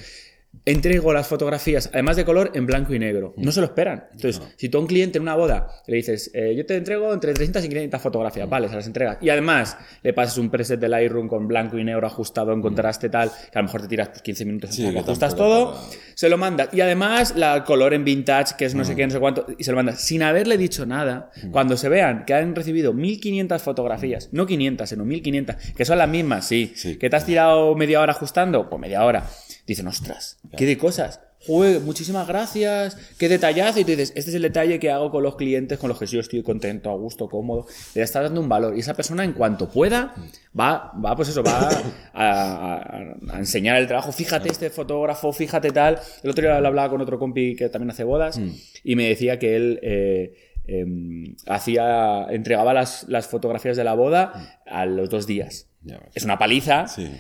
Entrego 0.65 1.13
las 1.13 1.27
fotografías, 1.27 1.89
además 1.93 2.17
de 2.17 2.25
color, 2.25 2.51
en 2.53 2.65
blanco 2.65 2.93
y 2.93 2.99
negro. 2.99 3.33
No 3.37 3.53
se 3.53 3.61
lo 3.61 3.67
esperan. 3.67 4.07
Entonces, 4.11 4.41
si 4.57 4.67
tú 4.67 4.77
a 4.77 4.81
un 4.81 4.87
cliente 4.87 5.17
en 5.17 5.21
una 5.21 5.33
boda 5.33 5.67
le 5.87 5.95
dices, 5.95 6.29
eh, 6.33 6.53
yo 6.57 6.65
te 6.65 6.75
entrego 6.75 7.13
entre 7.13 7.33
300 7.33 7.63
y 7.63 7.69
500 7.69 8.01
fotografías, 8.01 8.49
vale, 8.49 8.67
se 8.67 8.75
las 8.75 8.85
entregas. 8.85 9.17
Y 9.21 9.29
además 9.29 9.77
le 10.03 10.11
pasas 10.11 10.37
un 10.37 10.49
preset 10.49 10.77
de 10.77 10.89
Lightroom 10.89 11.29
con 11.29 11.47
blanco 11.47 11.77
y 11.77 11.85
negro 11.85 12.05
ajustado 12.05 12.51
en 12.51 12.61
contraste 12.61 13.07
tal, 13.07 13.29
que 13.29 13.57
a 13.57 13.61
lo 13.61 13.67
mejor 13.67 13.83
te 13.83 13.87
tiras 13.87 14.09
pues, 14.09 14.21
15 14.21 14.45
minutos 14.45 14.75
Sí, 14.75 14.91
que 14.91 14.99
ajustas 14.99 15.37
todo, 15.37 15.79
se 16.15 16.27
lo 16.27 16.37
mandas. 16.37 16.67
Y 16.73 16.81
además 16.81 17.35
la 17.37 17.63
color 17.63 17.93
en 17.93 18.03
vintage, 18.03 18.55
que 18.57 18.65
es 18.65 18.75
no 18.75 18.83
sé 18.83 18.93
qué, 18.93 19.05
no 19.05 19.13
sé 19.13 19.19
cuánto, 19.21 19.45
y 19.57 19.63
se 19.63 19.71
lo 19.71 19.77
mandas 19.77 20.01
sin 20.01 20.21
haberle 20.21 20.57
dicho 20.57 20.85
nada. 20.85 21.31
Cuando 21.51 21.77
se 21.77 21.87
vean 21.87 22.25
que 22.25 22.33
han 22.33 22.53
recibido 22.55 22.91
1500 22.91 23.61
fotografías, 23.61 24.29
no 24.33 24.45
500, 24.45 24.89
sino 24.89 25.05
1500, 25.05 25.55
que 25.77 25.85
son 25.85 25.97
las 25.97 26.09
mismas, 26.09 26.45
sí. 26.45 26.73
Sí. 26.75 26.97
Que 26.97 27.09
te 27.09 27.15
has 27.15 27.25
tirado 27.25 27.73
media 27.75 28.01
hora 28.01 28.11
ajustando, 28.11 28.69
pues 28.69 28.81
media 28.81 29.05
hora. 29.05 29.23
Dicen, 29.67 29.85
ostras, 29.87 30.39
qué 30.57 30.65
de 30.65 30.77
cosas. 30.77 31.19
Joder, 31.45 31.81
muchísimas 31.81 32.27
gracias, 32.27 32.97
qué 33.19 33.29
detallazo. 33.29 33.79
Y 33.79 33.83
tú 33.83 33.91
dices, 33.91 34.11
este 34.15 34.31
es 34.31 34.35
el 34.35 34.41
detalle 34.41 34.79
que 34.79 34.89
hago 34.89 35.11
con 35.11 35.21
los 35.21 35.35
clientes 35.35 35.77
con 35.77 35.87
los 35.87 35.99
que 35.99 36.07
yo 36.07 36.19
estoy 36.19 36.41
contento, 36.41 36.89
a 36.89 36.95
gusto, 36.95 37.29
cómodo. 37.29 37.67
Le 37.93 38.01
estás 38.01 38.23
dando 38.23 38.41
un 38.41 38.49
valor. 38.49 38.75
Y 38.75 38.79
esa 38.79 38.95
persona, 38.95 39.23
en 39.23 39.33
cuanto 39.33 39.69
pueda, 39.69 40.15
va, 40.59 40.91
va 41.03 41.15
pues 41.15 41.29
eso, 41.29 41.43
va 41.43 41.69
a, 42.13 42.73
a- 42.73 43.33
a 43.33 43.37
enseñar 43.37 43.77
el 43.77 43.85
trabajo. 43.87 44.11
Fíjate 44.11 44.49
este 44.49 44.71
fotógrafo, 44.71 45.31
fíjate 45.31 45.69
tal. 45.71 45.99
El 46.23 46.29
otro 46.31 46.41
día 46.43 46.59
lo 46.59 46.67
hablaba 46.69 46.89
con 46.89 47.01
otro 47.01 47.19
compi 47.19 47.55
que 47.55 47.69
también 47.69 47.91
hace 47.91 48.03
bodas 48.03 48.39
y 48.83 48.95
me 48.95 49.07
decía 49.07 49.37
que 49.37 49.55
él 49.55 49.79
eh, 49.83 50.33
em, 50.65 51.35
hacía, 51.45 52.25
entregaba 52.31 52.73
las, 52.73 53.05
las 53.09 53.27
fotografías 53.27 53.77
de 53.77 53.83
la 53.83 53.93
boda 53.93 54.59
a 54.65 54.85
los 54.87 55.09
dos 55.09 55.27
días. 55.27 55.67
Ya. 55.83 55.99
Es 56.15 56.23
una 56.23 56.37
paliza. 56.39 56.87
Sí. 56.87 57.11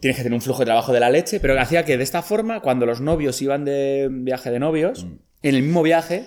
Tienes 0.00 0.16
que 0.16 0.22
tener 0.22 0.34
un 0.34 0.42
flujo 0.42 0.60
de 0.60 0.66
trabajo 0.66 0.92
de 0.92 1.00
la 1.00 1.10
leche, 1.10 1.40
pero 1.40 1.58
hacía 1.60 1.84
que 1.84 1.96
de 1.96 2.04
esta 2.04 2.22
forma, 2.22 2.60
cuando 2.60 2.86
los 2.86 3.00
novios 3.00 3.40
iban 3.40 3.64
de 3.64 4.08
viaje 4.10 4.50
de 4.50 4.58
novios, 4.58 5.06
en 5.42 5.54
el 5.54 5.62
mismo 5.62 5.82
viaje. 5.82 6.26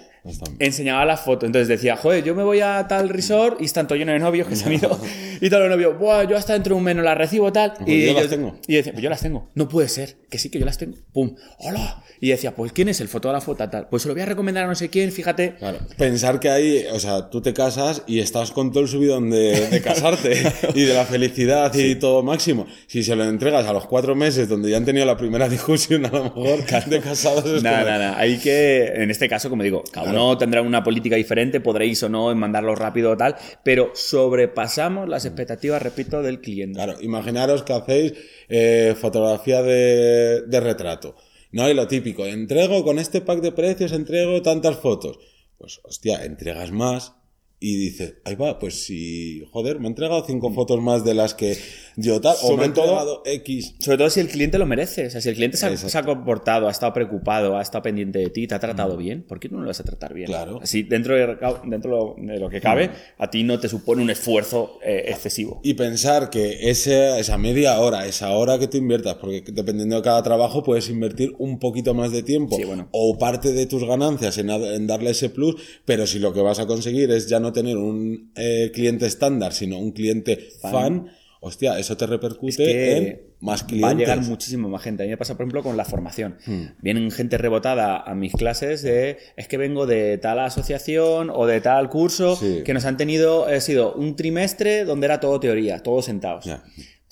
Enseñaba 0.59 1.05
las 1.05 1.21
fotos. 1.21 1.47
Entonces 1.47 1.67
decía, 1.67 1.95
joder, 1.95 2.23
yo 2.23 2.35
me 2.35 2.43
voy 2.43 2.61
a 2.61 2.87
tal 2.87 3.09
resort 3.09 3.61
y 3.61 3.65
están 3.65 3.87
todo 3.87 3.97
lleno 3.97 4.11
de 4.11 4.19
novios 4.19 4.47
que 4.47 4.55
se 4.55 4.65
han 4.65 4.73
ido. 4.73 4.99
y 5.41 5.49
todos 5.49 5.63
los 5.63 5.71
novios, 5.71 5.97
Buah, 5.97 6.23
yo 6.23 6.37
hasta 6.37 6.53
dentro 6.53 6.75
de 6.75 6.77
un 6.79 6.83
mes 6.83 6.95
no 6.95 7.01
las 7.01 7.17
recibo, 7.17 7.51
tal. 7.51 7.73
Pues 7.77 7.89
y 7.89 8.05
yo 8.05 8.13
las 8.13 8.29
tengo. 8.29 8.55
Y 8.67 8.75
decía, 8.75 8.91
pues 8.93 9.03
yo 9.03 9.09
las 9.09 9.21
tengo. 9.21 9.49
No 9.55 9.67
puede 9.67 9.89
ser, 9.89 10.17
que 10.29 10.37
sí 10.37 10.49
que 10.49 10.59
yo 10.59 10.65
las 10.65 10.77
tengo. 10.77 10.97
Pum, 11.13 11.35
hola. 11.59 12.03
Y 12.21 12.29
decía, 12.29 12.53
pues 12.53 12.73
¿quién 12.73 12.89
es 12.89 12.99
el 12.99 13.07
fotógrafo 13.07 13.55
tal, 13.55 13.69
tal? 13.69 13.87
Pues 13.89 14.03
se 14.03 14.09
lo 14.09 14.13
voy 14.13 14.23
a 14.23 14.25
recomendar 14.25 14.65
a 14.65 14.67
no 14.67 14.75
sé 14.75 14.89
quién, 14.89 15.11
fíjate. 15.11 15.55
Claro. 15.55 15.79
Pensar 15.97 16.39
que 16.39 16.49
ahí, 16.49 16.85
o 16.91 16.99
sea, 16.99 17.29
tú 17.29 17.41
te 17.41 17.53
casas 17.53 18.03
y 18.07 18.19
estás 18.19 18.51
con 18.51 18.71
todo 18.71 18.83
el 18.83 18.89
subidón 18.89 19.29
de, 19.29 19.69
de 19.69 19.81
casarte 19.83 20.33
y 20.75 20.83
de 20.83 20.93
la 20.93 21.05
felicidad 21.05 21.73
y 21.73 21.95
todo 21.95 22.21
máximo. 22.23 22.67
Si 22.87 23.03
se 23.03 23.15
lo 23.15 23.23
entregas 23.23 23.65
a 23.65 23.73
los 23.73 23.85
cuatro 23.85 24.15
meses 24.15 24.49
donde 24.49 24.69
ya 24.69 24.77
han 24.77 24.85
tenido 24.85 25.05
la 25.05 25.15
primera 25.15 25.47
discusión, 25.49 26.05
a 26.05 26.09
lo 26.09 26.23
mejor 26.25 26.65
de 26.65 26.99
casados 26.99 27.63
Nada, 27.63 27.83
nada, 27.83 28.17
hay 28.17 28.37
que, 28.37 28.85
en 28.95 29.11
este 29.11 29.27
caso, 29.27 29.49
como 29.49 29.63
digo, 29.63 29.83
cada 29.91 30.11
uno 30.23 30.37
tendrá 30.37 30.61
una 30.61 30.83
política 30.83 31.15
diferente, 31.15 31.59
podréis 31.59 32.01
o 32.03 32.09
no 32.09 32.33
mandarlo 32.35 32.75
rápido 32.75 33.11
o 33.11 33.17
tal, 33.17 33.35
pero 33.63 33.91
sobrepasamos 33.93 35.07
las 35.07 35.25
expectativas, 35.25 35.81
repito, 35.81 36.21
del 36.21 36.41
cliente. 36.41 36.75
Claro, 36.77 36.95
imaginaros 37.01 37.63
que 37.63 37.73
hacéis 37.73 38.13
eh, 38.47 38.95
fotografía 38.99 39.61
de, 39.61 40.43
de 40.47 40.59
retrato. 40.59 41.15
No 41.51 41.63
hay 41.63 41.73
lo 41.73 41.87
típico, 41.87 42.25
entrego 42.25 42.83
con 42.83 42.99
este 42.99 43.21
pack 43.21 43.41
de 43.41 43.51
precios, 43.51 43.91
entrego 43.91 44.41
tantas 44.41 44.77
fotos. 44.77 45.19
Pues 45.57 45.81
hostia, 45.83 46.23
entregas 46.23 46.71
más 46.71 47.18
y 47.61 47.75
dice, 47.75 48.19
ahí 48.23 48.35
va, 48.35 48.57
pues 48.57 48.85
si, 48.85 49.43
joder, 49.51 49.79
me 49.79 49.87
ha 49.87 49.89
entregado 49.89 50.23
cinco 50.25 50.51
fotos 50.53 50.81
más 50.81 51.03
de 51.03 51.13
las 51.13 51.33
que 51.33 51.57
yo 51.97 52.21
tal, 52.21 52.37
o 52.43 52.55
me 52.55 52.63
ha 52.65 52.73
todo- 52.73 52.85
entregado 52.85 53.21
X. 53.25 53.75
Sobre 53.79 53.97
todo 53.97 54.09
si 54.09 54.21
el 54.21 54.29
cliente 54.29 54.57
lo 54.57 54.65
merece. 54.65 55.07
O 55.07 55.09
sea, 55.09 55.19
si 55.19 55.27
el 55.27 55.35
cliente 55.35 55.57
se 55.57 55.65
ha, 55.65 55.75
se 55.75 55.97
ha 55.97 56.03
comportado, 56.03 56.69
ha 56.69 56.71
estado 56.71 56.93
preocupado, 56.93 57.57
ha 57.57 57.61
estado 57.61 57.81
pendiente 57.81 58.19
de 58.19 58.29
ti, 58.29 58.47
te 58.47 58.55
ha 58.55 58.59
tratado 58.59 58.95
bien, 58.95 59.23
¿por 59.23 59.41
qué 59.41 59.49
no 59.49 59.59
lo 59.59 59.67
vas 59.67 59.79
a 59.81 59.83
tratar 59.83 60.13
bien? 60.13 60.27
Claro. 60.27 60.59
Así, 60.61 60.83
dentro 60.83 61.15
de, 61.15 61.35
dentro 61.65 62.15
de 62.17 62.39
lo 62.39 62.49
que 62.49 62.61
cabe, 62.61 62.91
a 63.17 63.29
ti 63.29 63.43
no 63.43 63.59
te 63.59 63.67
supone 63.67 64.01
un 64.01 64.09
esfuerzo 64.09 64.79
eh, 64.81 65.03
excesivo. 65.07 65.59
Y 65.61 65.73
pensar 65.73 66.29
que 66.29 66.69
ese, 66.69 67.19
esa 67.19 67.37
media 67.37 67.77
hora, 67.81 68.07
esa 68.07 68.29
hora 68.31 68.57
que 68.57 68.69
tú 68.69 68.77
inviertas, 68.77 69.15
porque 69.15 69.43
dependiendo 69.51 69.97
de 69.97 70.01
cada 70.01 70.23
trabajo 70.23 70.63
puedes 70.63 70.89
invertir 70.89 71.33
un 71.39 71.59
poquito 71.59 71.93
más 71.93 72.13
de 72.13 72.23
tiempo 72.23 72.55
Sí, 72.55 72.63
bueno. 72.63 72.87
o 72.93 73.17
parte 73.17 73.51
de 73.51 73.65
tus 73.65 73.83
ganancias 73.83 74.37
en, 74.37 74.49
en 74.49 74.87
darle 74.87 75.09
ese 75.09 75.29
plus, 75.29 75.55
pero 75.83 76.07
si 76.07 76.19
lo 76.19 76.31
que 76.33 76.39
vas 76.39 76.59
a 76.59 76.65
conseguir 76.65 77.11
es 77.11 77.27
ya 77.27 77.41
no 77.41 77.48
tener 77.53 77.77
un 77.77 78.31
eh, 78.35 78.71
cliente 78.73 79.05
estándar, 79.05 79.53
sino 79.53 79.77
un 79.79 79.91
cliente 79.91 80.37
fan, 80.61 81.07
hostia, 81.41 81.79
eso 81.79 81.95
te 81.97 82.05
repercute 82.05 82.55
que 82.57 82.97
en 82.97 83.21
más 83.39 83.63
clientes. 83.63 83.87
Va 83.87 83.91
a 83.91 83.95
llegar 83.95 84.21
muchísimo 84.21 84.67
más 84.67 84.81
gente. 84.81 85.03
A 85.03 85.05
mí 85.05 85.11
me 85.11 85.17
pasa, 85.17 85.35
por 85.35 85.43
ejemplo, 85.43 85.63
con 85.63 85.77
la 85.77 85.85
formación. 85.85 86.37
Vienen 86.81 87.09
gente 87.11 87.37
rebotada 87.37 87.97
a 88.01 88.13
mis 88.15 88.33
clases 88.33 88.81
de 88.81 89.17
es 89.37 89.47
que 89.47 89.57
vengo 89.57 89.85
de 89.85 90.17
tal 90.17 90.39
asociación 90.39 91.29
o 91.33 91.45
de 91.45 91.61
tal 91.61 91.89
curso 91.89 92.35
Sí. 92.35 92.63
que 92.65 92.73
nos 92.73 92.83
han 92.85 92.97
tenido, 92.97 93.45
ha 93.45 93.59
sido 93.61 93.93
un 93.93 94.15
trimestre 94.17 94.83
donde 94.83 95.05
era 95.05 95.19
todo 95.21 95.39
teoría, 95.39 95.79
todos 95.79 96.05
sentados. 96.05 96.45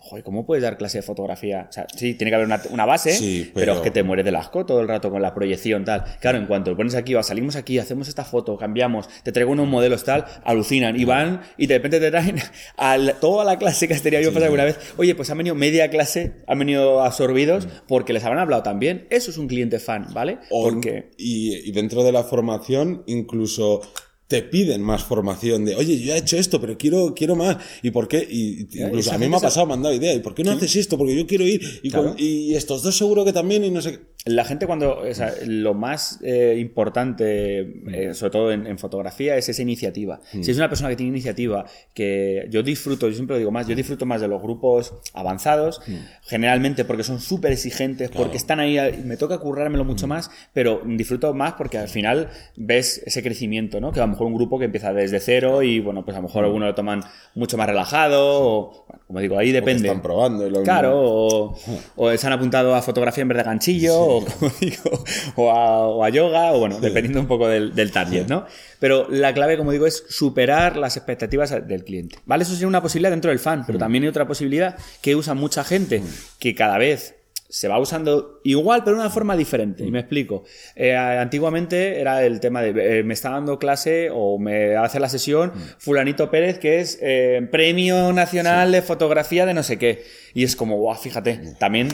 Joder, 0.08 0.24
¿cómo 0.24 0.46
puedes 0.46 0.64
dar 0.64 0.78
clase 0.78 1.00
de 1.00 1.02
fotografía? 1.02 1.68
O 1.70 1.72
sea, 1.72 1.86
sí, 1.96 2.14
tiene 2.16 2.32
que 2.32 2.36
haber 2.36 2.48
una, 2.48 2.62
una 2.72 2.86
base, 2.86 3.12
Sí, 3.14 3.52
pero... 3.54 3.66
pero- 3.66 3.74
es 3.76 3.82
que 3.82 3.92
te 3.92 4.04
mueres 4.04 4.26
del 4.26 4.36
asco 4.36 4.66
todo 4.66 4.80
el 4.82 4.88
rato 4.88 5.10
con 5.12 5.22
la 5.22 5.34
proyección, 5.34 5.86
tal. 5.86 6.04
Claro, 6.20 6.38
en 6.38 6.46
cuanto 6.48 6.72
lo 6.72 6.78
pones 6.78 6.96
aquí, 6.96 7.14
va, 7.14 7.24
salimos 7.24 7.56
aquí, 7.56 7.78
hacemos 7.80 8.08
esta 8.08 8.24
foto, 8.24 8.58
cambiamos, 8.58 9.10
te 9.24 9.32
traigo 9.32 9.52
unos 9.52 9.68
modelos, 9.68 10.04
tal, 10.04 10.26
alucinan 10.44 11.00
y 11.00 11.06
van 11.06 11.42
y 11.58 11.68
de 11.68 11.76
repente 11.76 12.00
te 12.00 12.10
traen 12.10 12.38
a 12.78 12.98
la- 12.98 13.14
toda 13.20 13.44
la 13.46 13.58
clase 13.60 13.88
que 13.88 13.94
has 13.94 14.02
tenido 14.02 14.22
yo 14.22 14.30
pasar 14.30 14.44
alguna 14.46 14.64
vez. 14.66 14.78
Oye, 14.98 15.14
pues 15.16 15.30
han 15.30 15.38
venido 15.38 15.56
media 15.56 15.90
clase, 15.90 16.34
han 16.48 16.60
venido 16.60 17.02
absorbidos 17.04 17.68
porque 17.88 18.14
les 18.14 18.24
habrán 18.24 18.40
hablado 18.42 18.64
también. 18.64 19.08
Eso 19.10 19.32
es 19.32 19.38
un 19.38 19.48
cliente 19.48 19.80
fan, 19.80 20.08
¿vale? 20.14 20.38
O- 20.50 20.64
porque... 20.70 21.12
y, 21.18 21.56
y 21.68 21.72
dentro 21.72 22.04
de 22.04 22.12
la 22.12 22.24
formación, 22.24 23.04
incluso 23.08 23.82
te 24.28 24.42
piden 24.42 24.82
más 24.82 25.04
formación 25.04 25.64
de, 25.64 25.76
oye, 25.76 26.00
yo 26.00 26.14
he 26.14 26.18
hecho 26.18 26.38
esto, 26.38 26.60
pero 26.60 26.78
quiero, 26.78 27.14
quiero 27.16 27.36
más. 27.36 27.58
¿Y 27.82 27.92
por 27.92 28.08
qué? 28.10 28.28
Y 28.30 28.68
incluso 28.74 29.14
a 29.14 29.18
mí 29.18 29.30
me 29.30 29.38
ha 29.38 29.40
pasado, 29.40 29.66
me 29.66 29.74
han 29.74 29.82
dado 29.84 29.96
idea. 29.96 30.14
¿Y 30.14 30.20
por 30.20 30.36
qué 30.36 30.44
no 30.44 30.52
haces 30.52 30.76
esto? 30.76 30.98
Porque 30.98 31.16
yo 31.16 31.26
quiero 31.26 31.46
ir. 31.46 31.62
Y, 31.82 31.90
Claro. 31.90 32.10
con- 32.10 32.16
y 32.20 32.54
estos 32.56 32.84
dos 32.84 32.98
seguro 32.98 33.24
que 33.24 33.32
también, 33.34 33.64
y 33.64 33.72
no 33.72 33.82
sé 33.82 33.92
qué. 33.94 34.00
La 34.26 34.44
gente 34.44 34.68
cuando, 34.68 35.00
o 35.00 35.14
sea, 35.14 35.34
lo 35.46 35.74
más 35.74 36.20
eh, 36.22 36.58
importante, 36.60 37.60
eh, 37.62 38.14
sobre 38.14 38.32
todo 38.32 38.52
en, 38.52 38.68
en 38.68 38.78
fotografía, 38.78 39.38
es 39.38 39.48
esa 39.48 39.62
iniciativa. 39.62 40.20
Si 40.42 40.52
es 40.52 40.58
una 40.58 40.68
persona 40.68 40.90
que 40.90 40.98
tiene 40.98 41.12
iniciativa, 41.12 41.66
que 41.94 42.48
yo 42.50 42.62
disfruto, 42.64 43.08
yo 43.08 43.14
siempre 43.14 43.36
lo 43.36 43.40
digo 43.40 43.52
más, 43.52 43.68
yo 43.68 43.76
disfruto 43.76 44.06
más 44.06 44.20
de 44.20 44.28
los 44.28 44.42
grupos 44.42 44.94
avanzados, 45.14 45.80
generalmente 46.24 46.84
porque 46.84 47.04
son 47.04 47.22
súper 47.22 47.54
exigentes, 47.54 48.10
porque 48.12 48.36
están 48.38 48.60
ahí, 48.60 48.78
me 49.06 49.16
toca 49.18 49.38
currármelo 49.38 49.86
mucho 49.86 50.08
más, 50.08 50.30
pero 50.54 50.82
disfruto 50.86 51.34
más 51.34 51.54
porque 51.54 51.78
al 51.78 51.88
final 51.88 52.30
ves 52.58 53.02
ese 53.06 53.24
crecimiento, 53.24 53.80
¿no? 53.80 53.92
Que 53.94 54.00
lo 54.00 54.08
mejor 54.18 54.28
un 54.28 54.36
grupo 54.36 54.60
que 54.60 54.66
empieza 54.66 54.92
desde 54.94 55.20
cero 55.20 55.62
y, 55.64 55.80
bueno, 55.80 56.04
pues 56.04 56.16
a 56.16 56.20
lo 56.20 56.28
mejor 56.28 56.44
algunos 56.44 56.68
lo 56.70 56.76
toman 56.76 57.04
mucho 57.36 57.58
más 57.58 57.68
relajado, 57.68 58.20
o, 58.44 58.86
bueno, 58.88 59.04
como 59.08 59.20
digo, 59.20 59.38
ahí 59.38 59.52
depende. 59.52 59.88
Están 59.88 60.02
probando. 60.02 60.46
y 60.46 60.50
lo- 60.50 60.64
Claro, 60.64 60.92
o, 61.00 61.56
o 61.96 62.18
se 62.18 62.28
han 62.28 62.34
apuntado 62.34 62.76
a 62.76 62.82
fotografía 62.82 63.22
en 63.22 63.28
vez 63.30 63.38
de 63.38 63.44
ganchillo, 63.44 64.00
o, 64.00 64.26
como 64.26 64.52
digo, 64.60 65.04
o, 65.36 65.52
a, 65.52 65.88
o 65.88 66.04
a 66.04 66.10
yoga, 66.10 66.54
o 66.54 66.60
bueno, 66.60 66.80
dependiendo 66.80 67.20
un 67.20 67.28
poco 67.28 67.48
del, 67.48 67.74
del 67.76 67.92
target, 67.92 68.28
¿no? 68.28 68.46
Pero 68.80 69.08
la 69.10 69.34
clave, 69.34 69.58
como 69.58 69.72
digo, 69.72 69.86
es 69.88 70.04
superar 70.10 70.78
las 70.78 70.98
expectativas 70.98 71.50
del 71.68 71.84
cliente. 71.84 72.18
¿Vale? 72.26 72.44
Eso 72.44 72.54
sería 72.54 72.68
una 72.68 72.82
posibilidad 72.82 73.12
dentro 73.12 73.30
del 73.32 73.40
fan, 73.40 73.64
pero 73.66 73.78
también 73.80 74.04
hay 74.04 74.10
otra 74.10 74.28
posibilidad 74.28 74.76
que 75.02 75.16
usa 75.16 75.34
mucha 75.34 75.64
gente, 75.64 76.02
que 76.40 76.54
cada 76.56 76.78
vez 76.78 77.16
se 77.50 77.68
va 77.68 77.80
usando 77.80 78.42
igual, 78.44 78.84
pero 78.84 78.98
de 78.98 79.02
una 79.02 79.10
forma 79.10 79.36
diferente. 79.38 79.86
Y 79.86 79.92
me 79.92 80.00
explico. 80.00 80.44
Eh, 80.76 80.96
antiguamente 80.96 82.00
era 82.00 82.24
el 82.24 82.40
tema 82.40 82.62
de 82.62 83.00
eh, 83.00 83.04
me 83.04 83.14
está 83.14 83.30
dando 83.30 83.58
clase 83.60 84.10
o 84.12 84.38
me 84.38 84.76
hace 84.76 85.00
la 85.00 85.10
sesión 85.10 85.54
Fulanito 85.78 86.30
Pérez, 86.30 86.60
que 86.60 86.80
es 86.80 87.00
eh, 87.02 87.48
Premio 87.52 88.12
Nacional 88.14 88.72
de 88.72 88.82
Fotografía 88.82 89.46
de 89.46 89.54
no 89.54 89.64
sé 89.64 89.78
qué. 89.78 90.04
Y 90.34 90.44
es 90.44 90.56
como, 90.56 90.78
guau, 90.78 90.96
fíjate, 90.96 91.56
también 91.60 91.90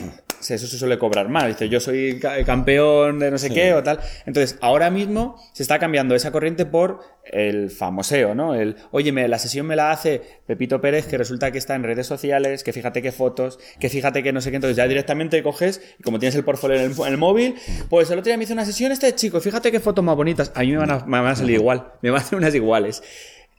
eso 0.50 0.66
se 0.66 0.78
suele 0.78 0.98
cobrar 0.98 1.28
más. 1.28 1.46
Dice, 1.48 1.68
yo 1.68 1.80
soy 1.80 2.18
ca- 2.20 2.44
campeón 2.44 3.18
de 3.18 3.30
no 3.30 3.38
sé 3.38 3.48
qué 3.50 3.72
o 3.74 3.82
tal. 3.82 4.00
Entonces, 4.26 4.58
ahora 4.60 4.90
mismo 4.90 5.36
se 5.52 5.62
está 5.62 5.78
cambiando 5.78 6.14
esa 6.14 6.30
corriente 6.32 6.66
por 6.66 7.00
el 7.24 7.70
famoseo, 7.70 8.34
¿no? 8.34 8.54
El, 8.54 8.76
oye, 8.90 9.12
me- 9.12 9.26
la 9.28 9.38
sesión 9.38 9.66
me 9.66 9.76
la 9.76 9.90
hace 9.90 10.20
Pepito 10.46 10.80
Pérez, 10.80 11.06
que 11.06 11.16
resulta 11.18 11.50
que 11.50 11.58
está 11.58 11.74
en 11.74 11.82
redes 11.84 12.06
sociales, 12.06 12.62
que 12.64 12.72
fíjate 12.72 13.00
qué 13.02 13.12
fotos, 13.12 13.58
que 13.80 13.88
fíjate 13.88 14.22
que 14.22 14.32
no 14.32 14.40
sé 14.40 14.50
qué. 14.50 14.56
Entonces, 14.56 14.76
ya 14.76 14.86
directamente 14.86 15.42
coges 15.42 15.80
y 15.98 16.02
como 16.02 16.18
tienes 16.18 16.34
el 16.34 16.44
portfolio 16.44 16.76
en 16.78 16.90
el, 16.90 16.98
en 16.98 17.06
el 17.06 17.16
móvil, 17.16 17.54
pues 17.88 18.10
el 18.10 18.18
otro 18.18 18.28
día 18.30 18.36
me 18.36 18.44
hizo 18.44 18.52
una 18.52 18.64
sesión 18.64 18.92
este 18.92 19.14
chico, 19.14 19.40
fíjate 19.40 19.70
qué 19.72 19.80
fotos 19.80 20.04
más 20.04 20.16
bonitas. 20.16 20.52
A 20.54 20.60
mí 20.60 20.72
me 20.72 20.78
van 20.78 20.90
a, 20.90 20.98
me 21.06 21.18
van 21.20 21.26
a 21.28 21.36
salir 21.36 21.54
igual, 21.56 21.92
me 22.02 22.10
van 22.10 22.20
a 22.20 22.24
hacer 22.24 22.36
unas 22.38 22.54
iguales. 22.54 23.02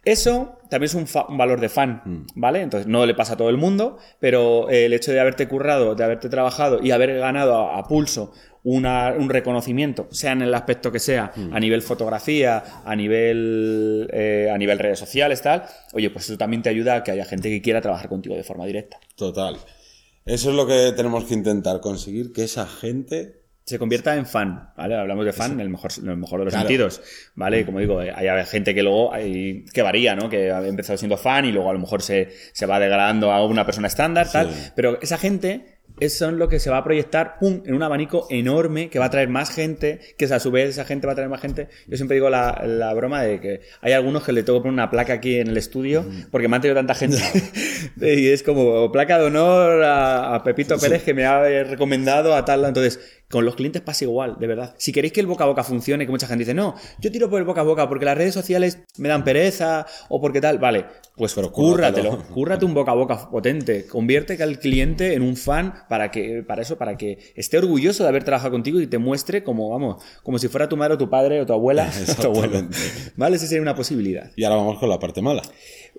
Eso 0.06 0.60
también 0.70 0.86
es 0.86 0.94
un, 0.96 1.08
fa- 1.08 1.26
un 1.28 1.38
valor 1.38 1.60
de 1.60 1.68
fan, 1.70 2.26
¿vale? 2.36 2.62
Entonces 2.62 2.88
no 2.88 3.06
le 3.06 3.16
pasa 3.16 3.34
a 3.34 3.38
todo 3.38 3.50
el 3.50 3.58
mundo, 3.58 3.98
pero 4.20 4.70
eh, 4.70 4.86
el 4.86 4.94
hecho 4.94 5.12
de 5.12 5.20
haberte 5.20 5.48
currado, 5.48 5.96
de 5.96 6.04
haberte 6.04 6.30
trabajado 6.30 6.80
y 6.82 6.92
haber 6.92 7.18
ganado 7.18 7.56
a, 7.56 7.80
a 7.80 7.84
pulso 7.84 8.32
una- 8.64 9.14
un 9.18 9.30
reconocimiento, 9.30 10.08
sea 10.12 10.32
en 10.32 10.42
el 10.42 10.54
aspecto 10.54 10.92
que 10.92 11.00
sea, 11.00 11.32
a 11.52 11.60
nivel 11.60 11.82
fotografía, 11.82 12.64
a 12.84 12.96
nivel, 12.96 14.10
eh, 14.14 14.50
a 14.54 14.58
nivel 14.58 14.80
redes 14.80 15.00
sociales, 15.00 15.42
tal, 15.42 15.64
oye, 15.94 16.10
pues 16.10 16.26
eso 16.26 16.38
también 16.38 16.62
te 16.64 16.70
ayuda 16.70 16.96
a 16.96 17.04
que 17.04 17.12
haya 17.12 17.26
gente 17.26 17.50
que 17.50 17.62
quiera 17.62 17.82
trabajar 17.82 18.10
contigo 18.10 18.36
de 18.36 18.44
forma 18.44 18.66
directa. 18.66 19.00
Total. 19.16 19.58
Eso 20.26 20.50
es 20.50 20.56
lo 20.56 20.66
que 20.66 20.92
tenemos 20.96 21.26
que 21.26 21.36
intentar, 21.36 21.80
conseguir 21.82 22.32
que 22.34 22.44
esa 22.44 22.66
gente 22.66 23.45
se 23.66 23.80
convierta 23.80 24.16
en 24.16 24.28
fan, 24.28 24.70
¿vale? 24.78 24.96
Hablamos 24.96 25.26
de 25.26 25.34
fan 25.34 25.54
en 25.54 25.60
el 25.60 25.70
mejor, 25.70 25.92
en 25.98 26.10
el 26.10 26.18
mejor 26.18 26.40
de 26.40 26.46
los 26.46 26.54
Claro. 26.54 26.68
sentidos, 26.68 27.02
¿vale? 27.34 27.66
Como 27.66 27.80
digo, 27.80 28.00
eh, 28.02 28.14
hay 28.16 28.46
gente 28.46 28.76
que 28.76 28.84
luego 28.84 29.12
hay, 29.12 29.66
que 29.74 29.82
varía, 29.82 30.16
¿no? 30.16 30.30
Que 30.30 30.52
ha 30.52 30.66
empezado 30.68 30.98
siendo 30.98 31.18
fan 31.18 31.46
y 31.46 31.52
luego 31.52 31.72
a 31.72 31.74
lo 31.74 31.80
mejor 31.80 32.04
se, 32.04 32.30
se 32.54 32.66
va 32.68 32.80
degradando 32.80 33.32
a 33.32 33.44
una 33.44 33.66
persona 33.66 33.88
estándar, 33.88 34.32
tal. 34.32 34.52
Sí. 34.54 34.72
Pero 34.76 35.00
esa 35.02 35.18
gente 35.18 35.76
es 36.00 36.18
son 36.18 36.38
lo 36.40 36.50
que 36.50 36.60
se 36.60 36.70
va 36.70 36.78
a 36.78 36.84
proyectar 36.84 37.40
pum, 37.40 37.62
en 37.66 37.74
un 37.74 37.82
abanico 37.82 38.28
enorme 38.30 38.90
que 38.90 39.00
va 39.00 39.06
a 39.06 39.10
traer 39.10 39.30
más 39.30 39.50
gente, 39.50 40.00
que 40.18 40.26
a 40.26 40.40
su 40.40 40.52
vez 40.52 40.70
esa 40.70 40.86
gente 40.86 41.08
va 41.08 41.14
a 41.14 41.16
traer 41.16 41.30
más 41.30 41.42
gente. 41.42 41.70
Yo 41.88 41.96
siempre 41.96 42.16
digo 42.16 42.30
la, 42.30 42.64
la 42.66 42.94
broma 42.94 43.24
de 43.24 43.40
que 43.40 43.62
hay 43.82 43.94
algunos 43.94 44.24
que 44.24 44.34
le 44.34 44.44
tengo 44.44 44.60
que 44.60 44.64
poner 44.64 44.74
una 44.74 44.92
placa 44.92 45.14
aquí 45.14 45.40
en 45.40 45.48
el 45.48 45.58
estudio 45.58 46.06
porque 46.32 46.48
me 46.48 46.56
han 46.58 46.62
traído 46.62 46.76
tanta 46.76 46.96
gente. 46.96 47.18
y 48.02 48.28
es 48.28 48.44
como 48.44 48.92
placa 48.92 49.18
de 49.18 49.26
honor 49.26 49.84
a, 49.84 50.36
a 50.36 50.44
Pepito 50.44 50.78
Pérez 50.78 51.04
que 51.04 51.14
me 51.14 51.26
ha 51.26 51.64
recomendado 51.64 52.36
a 52.36 52.44
tal. 52.44 52.66
Entonces, 52.66 53.00
con 53.36 53.44
los 53.44 53.56
clientes 53.56 53.82
pasa 53.82 54.06
igual, 54.06 54.38
de 54.40 54.48
verdad. 54.48 54.74
Si 54.78 54.94
queréis 54.94 55.12
que 55.12 55.20
el 55.20 55.28
boca 55.28 55.44
a 55.44 55.48
boca 55.48 55.64
funcione, 55.66 56.06
que 56.06 56.12
mucha 56.12 56.26
gente 56.26 56.44
dice, 56.46 56.54
no, 56.54 56.74
yo 57.00 57.12
tiro 57.12 57.30
por 57.30 57.38
el 57.40 57.46
boca 57.46 57.60
a 57.60 57.64
boca 57.66 57.90
porque 57.90 58.06
las 58.06 58.18
redes 58.18 58.34
sociales 58.34 58.80
me 58.98 59.10
dan 59.10 59.26
pereza 59.26 59.86
o 60.08 60.22
porque 60.22 60.40
tal, 60.40 60.58
vale, 60.58 60.86
pues 61.18 61.34
Pero 61.34 61.52
cúrratelo, 61.52 62.12
cúrratelo. 62.12 62.34
cúrrate 62.34 62.66
un 62.66 62.74
boca 62.74 62.92
a 62.92 62.96
boca 62.96 63.30
potente, 63.30 63.86
convierte 63.88 64.42
al 64.42 64.58
cliente 64.60 65.14
en 65.16 65.22
un 65.22 65.36
fan 65.36 65.74
para 65.90 66.12
que, 66.12 66.44
para 66.48 66.62
eso, 66.62 66.78
para 66.78 66.96
que 66.96 67.20
esté 67.36 67.58
orgulloso 67.58 68.04
de 68.04 68.10
haber 68.10 68.24
trabajado 68.24 68.52
contigo 68.52 68.80
y 68.80 68.88
te 68.88 68.98
muestre 68.98 69.44
como, 69.44 69.70
vamos, 69.70 70.02
como 70.24 70.40
si 70.40 70.48
fuera 70.48 70.70
tu 70.70 70.78
madre 70.78 70.94
o 70.94 70.98
tu 70.98 71.10
padre 71.10 71.42
o 71.42 71.46
tu 71.46 71.52
abuela 71.52 71.90
o 72.10 72.16
tu 72.22 72.28
abuelo. 72.28 72.68
¿Vale? 73.18 73.36
Esa 73.36 73.48
sería 73.48 73.62
una 73.62 73.76
posibilidad. 73.76 74.32
Y 74.38 74.44
ahora 74.46 74.56
vamos 74.58 74.80
con 74.80 74.90
la 74.90 74.98
parte 75.00 75.22
mala. 75.22 75.42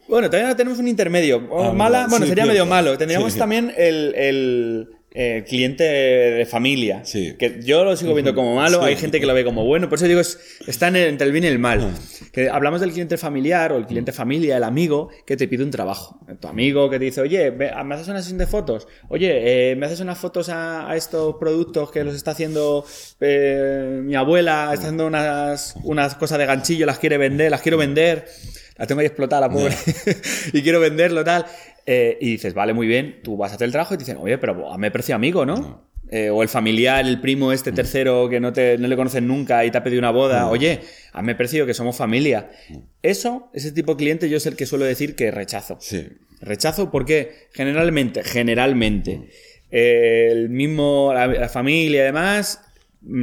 Bueno, 0.08 0.30
también 0.30 0.56
tenemos 0.56 0.78
un 0.78 0.88
intermedio. 0.88 1.48
Ah, 1.58 1.72
mala, 1.72 2.06
bueno, 2.08 2.24
Sí, 2.24 2.28
sería 2.30 2.46
medio 2.46 2.64
malo. 2.66 2.96
Tendríamos 2.96 3.32
Sí. 3.32 3.38
también 3.38 3.72
el, 3.76 4.14
el, 4.14 4.88
eh, 5.18 5.44
cliente 5.48 5.82
de 5.82 6.44
familia. 6.44 7.00
Sí. 7.06 7.36
Que 7.38 7.60
yo 7.64 7.84
lo 7.84 7.96
sigo 7.96 8.12
viendo 8.12 8.34
como 8.34 8.54
malo, 8.54 8.80
Sí. 8.82 8.84
hay 8.88 8.96
gente 8.96 9.18
que 9.18 9.24
lo 9.24 9.32
ve 9.32 9.44
como 9.44 9.64
bueno. 9.64 9.88
Por 9.88 9.96
eso 9.96 10.06
digo, 10.06 10.20
es- 10.20 10.38
está 10.66 10.88
en 10.88 10.96
el- 10.96 11.08
entre 11.08 11.26
el 11.26 11.32
bien 11.32 11.44
y 11.44 11.46
el 11.46 11.58
mal. 11.58 11.90
Que 12.32 12.50
hablamos 12.50 12.82
del 12.82 12.92
cliente 12.92 13.16
familiar 13.16 13.72
o 13.72 13.78
el 13.78 13.86
cliente 13.86 14.12
familia, 14.12 14.58
el 14.58 14.64
amigo 14.64 15.08
que 15.26 15.38
te 15.38 15.48
pide 15.48 15.64
un 15.64 15.70
trabajo. 15.70 16.20
Tu 16.38 16.46
amigo 16.48 16.90
que 16.90 16.98
te 16.98 17.06
dice, 17.06 17.22
oye, 17.22 17.48
ve- 17.48 17.72
¿me 17.82 17.94
haces 17.94 18.08
una 18.08 18.20
sesión 18.20 18.36
de 18.36 18.46
fotos? 18.46 18.86
Oye, 19.08 19.70
eh, 19.70 19.74
¿me 19.76 19.86
haces 19.86 20.00
unas 20.00 20.18
fotos 20.18 20.50
a, 20.50 20.90
a 20.90 20.96
estos 20.96 21.36
productos 21.36 21.90
que 21.90 22.04
los 22.04 22.14
está 22.14 22.32
haciendo 22.32 22.84
eh, 23.20 24.00
mi 24.02 24.14
abuela? 24.16 24.64
Está 24.74 24.86
haciendo 24.86 25.06
unas, 25.06 25.76
unas 25.84 26.14
cosas 26.16 26.36
de 26.38 26.46
ganchillo, 26.46 26.84
las 26.84 26.98
quiere 26.98 27.16
vender, 27.16 27.50
las 27.50 27.62
quiero 27.62 27.78
vender. 27.78 28.26
La 28.76 28.86
tengo 28.86 29.00
ahí 29.00 29.06
explotada, 29.06 29.48
la 29.48 29.50
pobre. 29.50 29.74
y 30.52 30.60
quiero 30.62 30.78
venderlo, 30.80 31.24
tal. 31.24 31.46
Eh, 31.88 32.18
y 32.20 32.32
dices, 32.32 32.52
vale, 32.52 32.72
muy 32.72 32.88
bien, 32.88 33.20
tú 33.22 33.36
vas 33.36 33.52
a 33.52 33.54
hacer 33.54 33.66
el 33.66 33.72
trabajo 33.72 33.94
y 33.94 33.96
te 33.96 34.02
dicen, 34.02 34.18
oye, 34.20 34.38
pero 34.38 34.76
me 34.76 34.90
precio 34.90 35.14
amigo, 35.14 35.46
¿no? 35.46 35.86
Eh, 36.08 36.30
o 36.30 36.42
el 36.42 36.48
familiar, 36.48 37.04
el 37.04 37.20
primo 37.20 37.52
este 37.52 37.72
tercero 37.72 38.28
que 38.28 38.38
no, 38.38 38.52
te, 38.52 38.78
no 38.78 38.86
le 38.86 38.94
conocen 38.96 39.26
nunca 39.26 39.64
y 39.64 39.70
te 39.72 39.78
ha 39.78 39.82
pedido 39.82 39.98
una 39.98 40.10
boda. 40.10 40.48
Oye, 40.48 40.80
hazme 41.12 41.34
precio 41.34 41.66
que 41.66 41.74
somos 41.74 41.96
familia. 41.96 42.50
Eso, 43.02 43.50
ese 43.52 43.72
tipo 43.72 43.94
de 43.94 43.98
cliente, 43.98 44.28
yo 44.28 44.36
es 44.36 44.46
el 44.46 44.54
que 44.54 44.66
suelo 44.66 44.84
decir 44.84 45.16
que 45.16 45.30
rechazo. 45.32 45.78
Sí. 45.80 46.08
Rechazo 46.40 46.90
porque 46.92 47.48
generalmente, 47.52 48.22
generalmente, 48.22 49.28
eh, 49.70 50.28
el 50.30 50.48
mismo, 50.48 51.12
la, 51.12 51.26
la 51.26 51.48
familia 51.48 52.02
y 52.02 52.04
demás, 52.04 52.60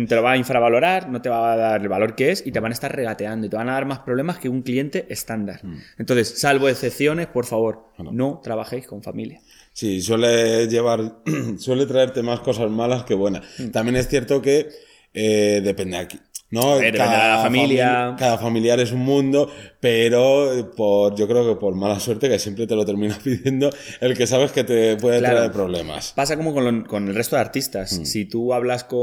te 0.08 0.16
lo 0.16 0.24
va 0.24 0.32
a 0.32 0.38
infravalorar, 0.38 1.10
no 1.10 1.22
te 1.22 1.30
va 1.30 1.54
a 1.54 1.58
dar 1.58 1.82
el 1.82 1.90
valor 1.90 2.16
que 2.16 2.32
es 2.32 2.46
y 2.46 2.52
te 2.52 2.60
van 2.60 2.72
a 2.72 2.74
estar 2.74 2.96
regateando 2.96 3.48
y 3.48 3.50
te 3.50 3.56
van 3.56 3.70
a 3.70 3.74
dar 3.74 3.86
más 3.86 4.00
problemas 4.00 4.38
que 4.38 4.50
un 4.50 4.62
cliente 4.62 5.06
estándar. 5.10 5.62
Entonces, 5.98 6.40
salvo 6.40 6.70
excepciones, 6.70 7.28
por 7.28 7.46
favor, 7.46 7.90
no 7.98 8.40
trabajéis 8.44 8.88
con 8.88 9.04
familia. 9.04 9.42
Sí, 9.74 10.02
suele 10.02 10.68
llevar, 10.68 11.18
suele 11.58 11.86
traerte 11.86 12.22
más 12.22 12.40
cosas 12.42 12.70
malas 12.70 13.04
que 13.04 13.16
buenas. 13.16 13.46
Mm. 13.60 13.70
También 13.72 13.96
es 13.98 14.08
cierto 14.08 14.42
que 14.42 14.70
eh, 15.13 15.62
depende 15.63 15.98
aquí. 15.98 16.20
No, 16.53 16.77
ver, 16.77 16.91
depende 16.93 17.15
de 17.15 17.17
la 17.24 17.39
familia. 17.41 17.88
fami- 18.12 18.17
cada 18.17 18.38
familiar 18.38 18.79
es 18.79 18.91
un 18.91 19.00
mundo, 19.01 19.51
pero 19.79 20.72
por, 20.75 21.15
yo 21.15 21.27
creo 21.27 21.48
que 21.48 21.60
por 21.60 21.75
mala 21.75 22.00
suerte 22.00 22.29
que 22.29 22.39
siempre 22.39 22.65
te 22.67 22.75
lo 22.75 22.86
terminas 22.86 23.19
pidiendo 23.24 23.69
el 24.00 24.17
que 24.17 24.25
sabes 24.27 24.51
que 24.51 24.63
te 24.63 24.95
puede 24.98 25.19
Claro. 25.19 25.36
traer 25.38 25.51
problemas. 25.51 26.13
Pasa 26.15 26.38
como 26.38 26.53
con, 26.53 26.63
lo- 26.63 26.88
con 26.88 27.07
el 27.07 27.15
resto 27.15 27.36
de 27.36 27.41
artistas. 27.41 27.89
Si 28.03 28.25
tú 28.25 28.53
hablas 28.53 28.83
con 28.86 29.00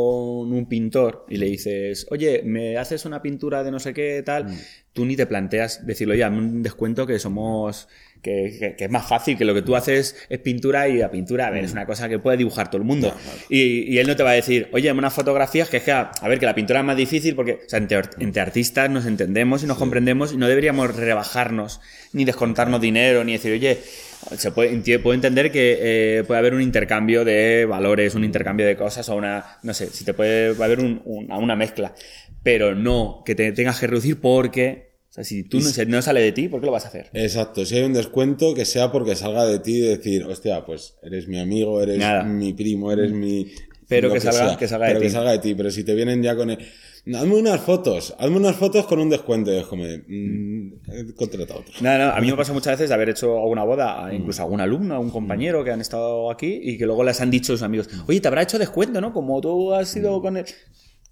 un 0.52 0.66
pintor 0.68 1.26
y 1.28 1.36
le 1.36 1.46
dices, 1.46 2.06
oye, 2.10 2.42
¿me 2.44 2.76
haces 2.78 3.04
una 3.04 3.20
pintura 3.22 3.62
de 3.62 3.70
no 3.70 3.78
sé 3.78 3.92
qué 3.94 4.22
tal? 4.24 4.46
Tú 4.92 5.04
ni 5.04 5.14
te 5.16 5.26
planteas 5.26 5.86
decirle, 5.86 6.14
oye, 6.14 6.26
un 6.28 6.62
descuento 6.62 7.06
que 7.06 7.18
somos. 7.18 7.88
Que, 8.22 8.54
que- 8.58 8.76
que 8.76 8.84
es 8.84 8.90
más 8.90 9.06
fácil, 9.08 9.38
que 9.38 9.44
lo 9.46 9.54
que 9.54 9.62
tú 9.62 9.74
haces 9.76 10.14
es 10.28 10.38
pintura 10.40 10.88
y 10.88 10.98
la 10.98 11.10
pintura, 11.10 11.46
a 11.46 11.50
ver, 11.50 11.64
es 11.64 11.72
una 11.72 11.86
cosa 11.86 12.08
que 12.08 12.18
puede 12.18 12.36
dibujar 12.36 12.68
todo 12.70 12.76
el 12.82 12.86
mundo. 12.86 13.08
Y, 13.48 13.94
y 13.94 13.98
él 13.98 14.06
no 14.06 14.14
te 14.14 14.22
va 14.22 14.30
a 14.30 14.34
decir, 14.34 14.68
oye, 14.72 14.88
dame 14.88 14.98
unas 14.98 15.14
fotografías 15.14 15.68
que 15.70 15.78
es 15.78 15.82
que, 15.84 15.92
a 15.92 16.10
a 16.20 16.28
ver, 16.28 16.38
que 16.38 16.44
la 16.46 16.54
pintura 16.54 16.80
es 16.80 16.86
más 16.86 16.96
difícil 16.98 17.34
porque, 17.34 17.60
o 17.64 17.68
sea, 17.68 17.78
entre, 17.78 18.00
entre 18.18 18.42
artistas 18.42 18.90
nos 18.90 19.06
entendemos 19.06 19.62
y 19.62 19.66
nos 19.66 19.78
comprendemos 19.78 20.32
y 20.32 20.36
no 20.36 20.48
deberíamos 20.48 20.94
rebajarnos, 20.96 21.80
ni 22.12 22.24
descontarnos 22.24 22.80
dinero, 22.80 23.24
ni 23.24 23.32
decir, 23.32 23.52
oye, 23.52 23.78
se 24.36 24.50
puede, 24.52 24.98
puedo 24.98 25.14
entender 25.14 25.50
que 25.50 25.78
eh, 26.18 26.24
puede 26.26 26.38
haber 26.40 26.52
un 26.52 26.60
intercambio 26.60 27.24
de 27.24 27.64
valores, 27.64 28.14
un 28.14 28.24
intercambio 28.24 28.66
de 28.66 28.76
cosas 28.76 29.08
o 29.08 29.16
una, 29.16 29.58
no 29.62 29.72
sé, 29.72 29.86
si 29.88 30.04
te 30.04 30.12
puede 30.12 30.52
va 30.52 30.64
a 30.64 30.66
haber 30.66 30.80
un- 30.80 31.00
una 31.06 31.56
mezcla, 31.56 31.94
pero 32.42 32.74
no 32.74 33.22
que 33.24 33.34
te 33.34 33.50
tengas 33.52 33.80
que 33.80 33.86
reducir 33.86 34.20
porque, 34.20 34.89
o 35.10 35.12
sea, 35.12 35.24
si 35.24 35.42
tú 35.42 35.58
no, 35.58 35.64
si 35.68 35.86
no 35.86 36.00
sale 36.02 36.20
de 36.20 36.30
ti, 36.32 36.48
¿por 36.48 36.60
qué 36.60 36.66
lo 36.66 36.72
vas 36.72 36.84
a 36.84 36.88
hacer? 36.88 37.10
Exacto, 37.12 37.64
si 37.66 37.76
hay 37.76 37.82
un 37.82 37.92
descuento 37.92 38.54
que 38.54 38.64
sea 38.64 38.92
porque 38.92 39.16
salga 39.16 39.44
de 39.44 39.58
ti 39.58 39.76
y 39.78 39.80
decir, 39.80 40.24
hostia, 40.24 40.64
pues 40.64 40.94
eres 41.02 41.26
mi 41.26 41.40
amigo, 41.40 41.82
eres 41.82 41.98
Nada. 41.98 42.22
mi 42.22 42.52
primo, 42.52 42.92
eres 42.92 43.10
mi... 43.12 43.50
Pero 43.88 44.06
lo 44.06 44.14
que 44.14 44.20
salga- 44.20 44.56
que 44.56 44.68
salga 44.68 44.86
de 44.86 44.92
pero 44.92 45.00
que 45.00 45.06
ti. 45.08 45.12
salga 45.12 45.32
de 45.32 45.38
ti, 45.40 45.54
pero 45.56 45.68
si 45.72 45.82
te 45.82 45.96
vienen 45.96 46.22
ya 46.22 46.36
con 46.36 46.50
el... 46.50 46.58
Hazme 47.12 47.34
unas 47.34 47.60
fotos, 47.62 48.14
hazme 48.18 48.36
unas 48.36 48.54
fotos 48.54 48.86
con 48.86 49.00
un 49.00 49.08
descuento. 49.10 49.50
Es 49.50 49.64
como, 49.66 49.82
mm, 49.84 50.72
he 50.92 51.14
contratado 51.16 51.60
otro. 51.60 51.72
No, 51.80 51.96
no, 51.98 52.10
a 52.10 52.20
mí 52.20 52.26
me 52.30 52.36
pasa 52.36 52.52
muchas 52.52 52.74
veces 52.74 52.90
de 52.90 52.94
haber 52.94 53.08
hecho 53.08 53.36
alguna 53.40 53.64
boda, 53.64 54.04
a 54.06 54.14
incluso 54.14 54.42
a 54.42 54.44
algún 54.44 54.60
alumno, 54.60 54.94
a 54.94 54.98
un 55.00 55.10
compañero 55.10 55.64
que 55.64 55.72
han 55.72 55.80
estado 55.80 56.30
aquí 56.30 56.60
y 56.62 56.76
que 56.78 56.84
luego 56.86 57.02
les 57.02 57.20
han 57.20 57.30
dicho 57.30 57.52
sus 57.54 57.62
amigos, 57.62 57.88
oye, 58.06 58.20
te 58.20 58.28
habrá 58.28 58.42
hecho 58.42 58.58
descuento, 58.60 59.00
¿no? 59.00 59.12
Como 59.12 59.40
tú 59.40 59.72
has 59.74 59.96
ido 59.96 60.20
con 60.22 60.36
él. 60.36 60.44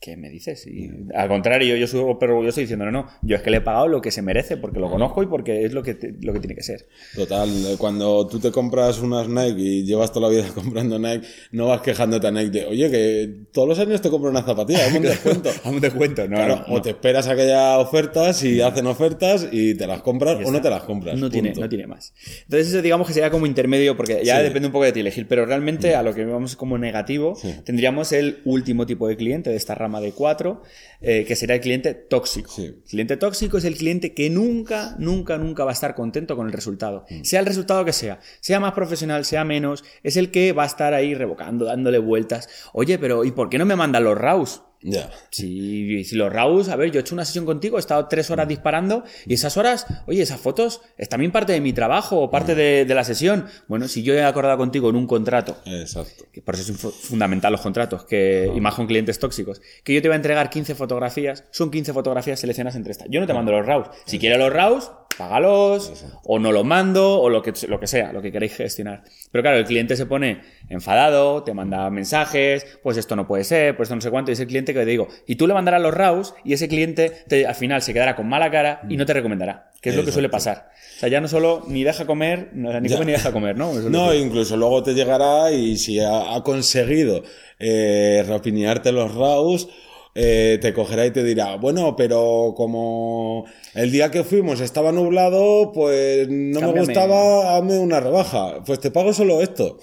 ¿Qué 0.00 0.16
me 0.16 0.30
dices? 0.30 0.64
Y, 0.66 0.90
al 1.12 1.26
contrario, 1.28 1.74
yo 1.76 1.86
soy 1.88 2.00
súper 2.00 2.30
orgulloso 2.30 2.60
diciendo, 2.60 2.84
no, 2.84 2.92
no, 2.92 3.08
yo 3.22 3.34
es 3.34 3.42
que 3.42 3.50
le 3.50 3.56
he 3.56 3.60
pagado 3.60 3.88
lo 3.88 4.00
que 4.00 4.12
se 4.12 4.22
merece 4.22 4.56
porque 4.56 4.78
lo 4.78 4.88
conozco 4.88 5.24
y 5.24 5.26
porque 5.26 5.64
es 5.64 5.72
lo 5.72 5.82
que, 5.82 5.94
te- 5.94 6.14
lo 6.20 6.32
que 6.32 6.38
tiene 6.38 6.54
que 6.54 6.62
ser. 6.62 6.86
Total, 7.16 7.48
eh, 7.48 7.74
cuando 7.78 8.24
tú 8.28 8.38
te 8.38 8.52
compras 8.52 9.00
unas 9.00 9.28
Nike 9.28 9.60
y 9.60 9.84
llevas 9.84 10.12
toda 10.12 10.28
la 10.30 10.36
vida 10.36 10.48
comprando 10.54 11.00
Nike, 11.00 11.26
no 11.50 11.66
vas 11.66 11.80
quejándote 11.80 12.28
a 12.28 12.30
Nike 12.30 12.50
de, 12.50 12.66
oye, 12.66 12.88
que 12.92 13.34
todos 13.52 13.66
los 13.66 13.78
años 13.80 14.00
te 14.00 14.08
compro 14.08 14.30
una 14.30 14.42
zapatilla, 14.42 14.86
hazme 14.86 14.98
un 14.98 15.02
descuento. 15.06 15.50
A 15.64 15.68
un 15.68 15.80
descuento, 15.80 16.28
no, 16.28 16.36
Claro, 16.36 16.64
no, 16.68 16.74
o 16.76 16.80
te 16.80 16.90
esperas 16.90 17.26
a 17.26 17.34
que 17.34 17.42
haya 17.42 17.78
ofertas 17.80 18.44
y 18.44 18.60
hacen 18.60 18.86
ofertas 18.86 19.48
y 19.50 19.74
te 19.74 19.88
las 19.88 20.02
compras 20.02 20.38
o 20.46 20.52
no 20.52 20.60
te 20.60 20.70
las 20.70 20.84
compras. 20.84 21.18
No 21.18 21.28
tiene, 21.28 21.52
no 21.54 21.68
tiene 21.68 21.88
más. 21.88 22.14
Entonces 22.44 22.68
eso 22.68 22.82
digamos 22.82 23.08
que 23.08 23.14
sería 23.14 23.30
como 23.30 23.46
intermedio 23.46 23.96
porque 23.96 24.20
ya 24.24 24.36
Sí. 24.36 24.44
depende 24.44 24.66
un 24.68 24.72
poco 24.72 24.84
de 24.84 24.92
ti 24.92 25.00
elegir, 25.00 25.26
pero 25.26 25.44
realmente 25.44 25.96
a 25.96 26.04
lo 26.04 26.14
que 26.14 26.24
vamos 26.24 26.54
como 26.54 26.78
negativo 26.78 27.36
tendríamos 27.64 28.12
el 28.12 28.38
último 28.44 28.86
tipo 28.86 29.08
de 29.08 29.16
cliente 29.16 29.50
de 29.50 29.56
esta 29.56 29.74
rama 29.74 29.87
de 30.00 30.12
cuatro, 30.12 30.62
eh, 31.00 31.24
que 31.26 31.34
sería 31.36 31.56
el 31.56 31.60
cliente 31.60 31.94
tóxico. 31.94 32.50
Sí. 32.50 32.66
El 32.66 32.82
cliente 32.82 33.16
tóxico 33.16 33.58
es 33.58 33.64
el 33.64 33.76
cliente 33.76 34.14
que 34.14 34.30
nunca, 34.30 34.94
nunca, 34.98 35.38
nunca 35.38 35.64
va 35.64 35.70
a 35.70 35.74
estar 35.74 35.94
contento 35.94 36.36
con 36.36 36.46
el 36.46 36.52
resultado. 36.52 37.06
Sea 37.22 37.40
el 37.40 37.46
resultado 37.46 37.84
que 37.84 37.92
sea, 37.92 38.20
sea 38.40 38.60
más 38.60 38.72
profesional, 38.72 39.24
sea 39.24 39.44
menos, 39.44 39.84
es 40.02 40.16
el 40.16 40.30
que 40.30 40.52
va 40.52 40.64
a 40.64 40.66
estar 40.66 40.94
ahí 40.94 41.14
revocando, 41.14 41.64
dándole 41.64 41.98
vueltas. 41.98 42.48
Oye, 42.72 42.98
pero 42.98 43.24
¿y 43.24 43.32
por 43.32 43.48
qué 43.48 43.58
no 43.58 43.64
me 43.64 43.76
mandan 43.76 44.04
los 44.04 44.16
RAWs? 44.16 44.62
Ya. 44.80 45.10
Si, 45.30 46.04
si 46.04 46.14
los 46.16 46.32
RAWs, 46.32 46.68
a 46.68 46.76
ver, 46.76 46.90
yo 46.92 46.98
he 46.98 47.00
hecho 47.00 47.14
una 47.14 47.24
sesión 47.24 47.44
contigo, 47.44 47.76
he 47.78 47.80
estado 47.80 48.06
tres 48.06 48.30
horas 48.30 48.46
disparando 48.46 49.02
y 49.26 49.34
esas 49.34 49.56
horas, 49.56 49.86
oye, 50.06 50.22
esas 50.22 50.40
fotos 50.40 50.80
es 50.96 51.08
también 51.08 51.32
parte 51.32 51.52
de 51.52 51.60
mi 51.60 51.72
trabajo 51.72 52.20
o 52.20 52.30
parte 52.30 52.54
de, 52.54 52.84
de 52.84 52.94
la 52.94 53.02
sesión. 53.04 53.46
Bueno, 53.66 53.88
si 53.88 54.02
yo 54.04 54.14
he 54.14 54.22
acordado 54.22 54.56
contigo 54.56 54.88
en 54.90 54.96
un 54.96 55.06
contrato, 55.06 55.56
Exacto. 55.66 56.26
que 56.32 56.42
por 56.42 56.54
eso 56.54 56.72
fu- 56.74 56.90
fundamental 56.90 57.50
los 57.52 57.60
contratos, 57.60 58.04
que, 58.04 58.50
y 58.54 58.60
más 58.60 58.74
con 58.74 58.86
clientes 58.86 59.18
tóxicos, 59.18 59.60
que 59.82 59.94
yo 59.94 60.00
te 60.02 60.08
voy 60.08 60.14
a 60.14 60.16
entregar 60.16 60.48
15 60.48 60.74
fotografías, 60.76 61.44
son 61.50 61.70
15 61.70 61.92
fotografías 61.92 62.38
seleccionadas 62.38 62.76
entre 62.76 62.92
estas. 62.92 63.08
Yo 63.10 63.20
no 63.20 63.26
te 63.26 63.34
mando 63.34 63.50
los 63.52 63.66
RAWs. 63.66 63.88
Si 64.06 64.18
quieres 64.18 64.38
los 64.38 64.52
RAWs, 64.52 64.92
págalos, 65.16 66.04
o 66.22 66.38
no 66.38 66.52
los 66.52 66.64
mando, 66.64 67.20
o 67.20 67.28
lo 67.28 67.42
que, 67.42 67.52
lo 67.66 67.80
que 67.80 67.88
sea, 67.88 68.12
lo 68.12 68.22
que 68.22 68.30
queréis 68.30 68.54
gestionar. 68.54 69.02
Pero 69.32 69.42
claro, 69.42 69.58
el 69.58 69.64
cliente 69.64 69.96
se 69.96 70.06
pone 70.06 70.42
enfadado, 70.68 71.42
te 71.42 71.52
manda 71.54 71.90
mensajes, 71.90 72.64
pues 72.84 72.96
esto 72.96 73.16
no 73.16 73.26
puede 73.26 73.42
ser, 73.42 73.76
pues 73.76 73.88
esto 73.88 73.96
no 73.96 74.00
sé 74.00 74.10
cuánto, 74.10 74.30
y 74.30 74.34
es 74.34 74.40
el 74.40 74.46
cliente 74.72 74.80
que 74.80 74.84
te 74.86 74.90
digo, 74.90 75.08
y 75.26 75.36
tú 75.36 75.46
le 75.46 75.54
mandarás 75.54 75.80
los 75.82 75.94
RAWs, 75.94 76.34
y 76.44 76.52
ese 76.52 76.68
cliente 76.68 77.10
te- 77.28 77.46
al 77.46 77.54
final 77.54 77.82
se 77.82 77.92
quedará 77.92 78.14
con 78.16 78.28
mala 78.28 78.50
cara 78.50 78.80
y 78.88 78.96
no 78.96 79.04
te 79.06 79.12
recomendará, 79.14 79.70
que 79.80 79.90
es 79.90 79.96
lo 79.96 80.04
que 80.04 80.12
suele 80.12 80.28
pasar. 80.28 80.70
O 80.96 81.00
sea, 81.00 81.08
ya 81.08 81.20
no 81.20 81.28
solo 81.28 81.62
ni 81.68 81.84
deja 81.84 82.06
comer, 82.06 82.50
ni 82.54 82.88
Ya. 82.88 82.96
come 82.96 83.06
ni 83.06 83.12
deja 83.12 83.32
comer, 83.32 83.56
¿no? 83.56 83.72
No, 83.88 84.12
incluso 84.14 84.56
luego 84.56 84.82
te 84.82 84.94
llegará 84.94 85.52
y 85.52 85.76
si 85.76 86.00
ha, 86.00 86.34
ha 86.34 86.42
conseguido 86.42 87.22
eh, 87.58 88.24
rapiñarte 88.26 88.92
los 88.92 89.14
RAWs, 89.14 89.68
eh, 90.14 90.58
te 90.60 90.72
cogerá 90.72 91.06
y 91.06 91.12
te 91.12 91.22
dirá, 91.22 91.54
bueno, 91.56 91.94
pero 91.94 92.52
como 92.56 93.44
el 93.74 93.92
día 93.92 94.10
que 94.10 94.24
fuimos 94.24 94.60
estaba 94.60 94.90
nublado, 94.90 95.70
pues 95.72 96.26
no 96.28 96.60
me 96.60 96.80
gustaba, 96.80 97.56
hazme 97.56 97.78
una 97.78 98.00
rebaja. 98.00 98.64
Pues 98.64 98.80
te 98.80 98.90
pago 98.90 99.12
solo 99.12 99.40
esto. 99.40 99.78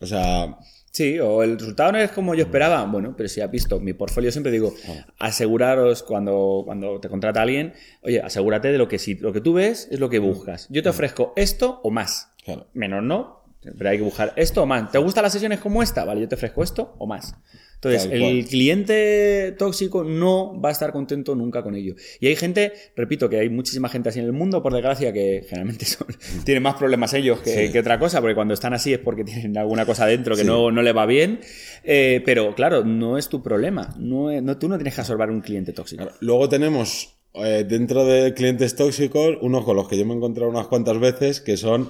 O 0.00 0.06
sea, 0.06 0.58
Sí, 0.94 1.18
o 1.18 1.42
el 1.42 1.58
resultado 1.58 1.90
no 1.90 1.98
es 1.98 2.12
como 2.12 2.36
yo 2.36 2.44
esperaba. 2.44 2.84
Bueno, 2.84 3.14
pero 3.16 3.28
si 3.28 3.40
has 3.40 3.50
visto 3.50 3.80
mi 3.80 3.94
portfolio, 3.94 4.30
siempre 4.30 4.52
digo, 4.52 4.72
aseguraros 5.18 6.04
cuando, 6.04 6.62
cuando 6.64 7.00
te 7.00 7.08
contrata 7.08 7.42
alguien, 7.42 7.72
oye, 8.02 8.20
asegúrate 8.20 8.70
de 8.70 8.78
lo 8.78 8.86
que 8.86 9.00
si 9.00 9.16
lo 9.16 9.32
que 9.32 9.40
tú 9.40 9.54
ves 9.54 9.88
es 9.90 9.98
lo 9.98 10.08
que 10.08 10.20
buscas. 10.20 10.68
Yo 10.70 10.84
te 10.84 10.88
ofrezco 10.88 11.32
esto 11.34 11.80
o 11.82 11.90
más. 11.90 12.30
Claro. 12.44 12.68
Menos 12.74 13.02
no, 13.02 13.43
pero 13.76 13.90
hay 13.90 13.98
que 13.98 14.04
buscar 14.04 14.32
esto 14.36 14.62
o 14.62 14.66
más. 14.66 14.90
¿Te 14.90 14.98
gustan 14.98 15.22
las 15.22 15.32
sesiones 15.32 15.60
como 15.60 15.82
esta? 15.82 16.04
Vale, 16.04 16.20
yo 16.20 16.28
te 16.28 16.34
ofrezco 16.34 16.62
esto 16.62 16.94
o 16.98 17.06
más. 17.06 17.34
Entonces, 17.76 18.04
Tal 18.04 18.12
el 18.14 18.20
cual. 18.20 18.44
cliente 18.48 19.52
tóxico 19.58 20.04
no 20.04 20.58
va 20.58 20.70
a 20.70 20.72
estar 20.72 20.90
contento 20.92 21.34
nunca 21.34 21.62
con 21.62 21.74
ello. 21.74 21.94
Y 22.18 22.28
hay 22.28 22.36
gente, 22.36 22.72
repito, 22.96 23.28
que 23.28 23.38
hay 23.40 23.50
muchísima 23.50 23.90
gente 23.90 24.08
así 24.08 24.20
en 24.20 24.24
el 24.24 24.32
mundo, 24.32 24.62
por 24.62 24.72
desgracia, 24.72 25.12
que 25.12 25.44
generalmente 25.46 25.84
son, 25.84 26.06
tienen 26.44 26.62
más 26.62 26.76
problemas 26.76 27.12
ellos 27.12 27.40
que, 27.40 27.66
Sí. 27.66 27.72
que 27.72 27.80
otra 27.80 27.98
cosa, 27.98 28.20
porque 28.20 28.34
cuando 28.34 28.54
están 28.54 28.72
así 28.72 28.94
es 28.94 28.98
porque 29.00 29.22
tienen 29.24 29.58
alguna 29.58 29.84
cosa 29.84 30.06
dentro 30.06 30.34
que 30.34 30.42
Sí. 30.42 30.46
no, 30.46 30.70
no 30.70 30.80
le 30.82 30.92
va 30.92 31.04
bien. 31.04 31.40
Eh, 31.82 32.22
pero 32.24 32.54
claro, 32.54 32.84
no 32.84 33.18
es 33.18 33.28
tu 33.28 33.42
problema. 33.42 33.94
No, 33.98 34.30
tú 34.58 34.68
no 34.68 34.76
tienes 34.76 34.94
que 34.94 35.00
absorber 35.02 35.28
un 35.28 35.42
cliente 35.42 35.72
tóxico. 35.74 36.04
Claro. 36.04 36.16
Luego 36.20 36.48
tenemos 36.48 37.16
eh, 37.34 37.66
dentro 37.68 38.06
de 38.06 38.32
clientes 38.32 38.76
tóxicos 38.76 39.36
unos 39.42 39.64
con 39.64 39.76
los 39.76 39.88
que 39.88 39.98
yo 39.98 40.06
me 40.06 40.14
he 40.14 40.16
encontrado 40.16 40.48
unas 40.50 40.68
cuantas 40.68 40.98
veces 41.00 41.40
que 41.42 41.56
son, 41.58 41.88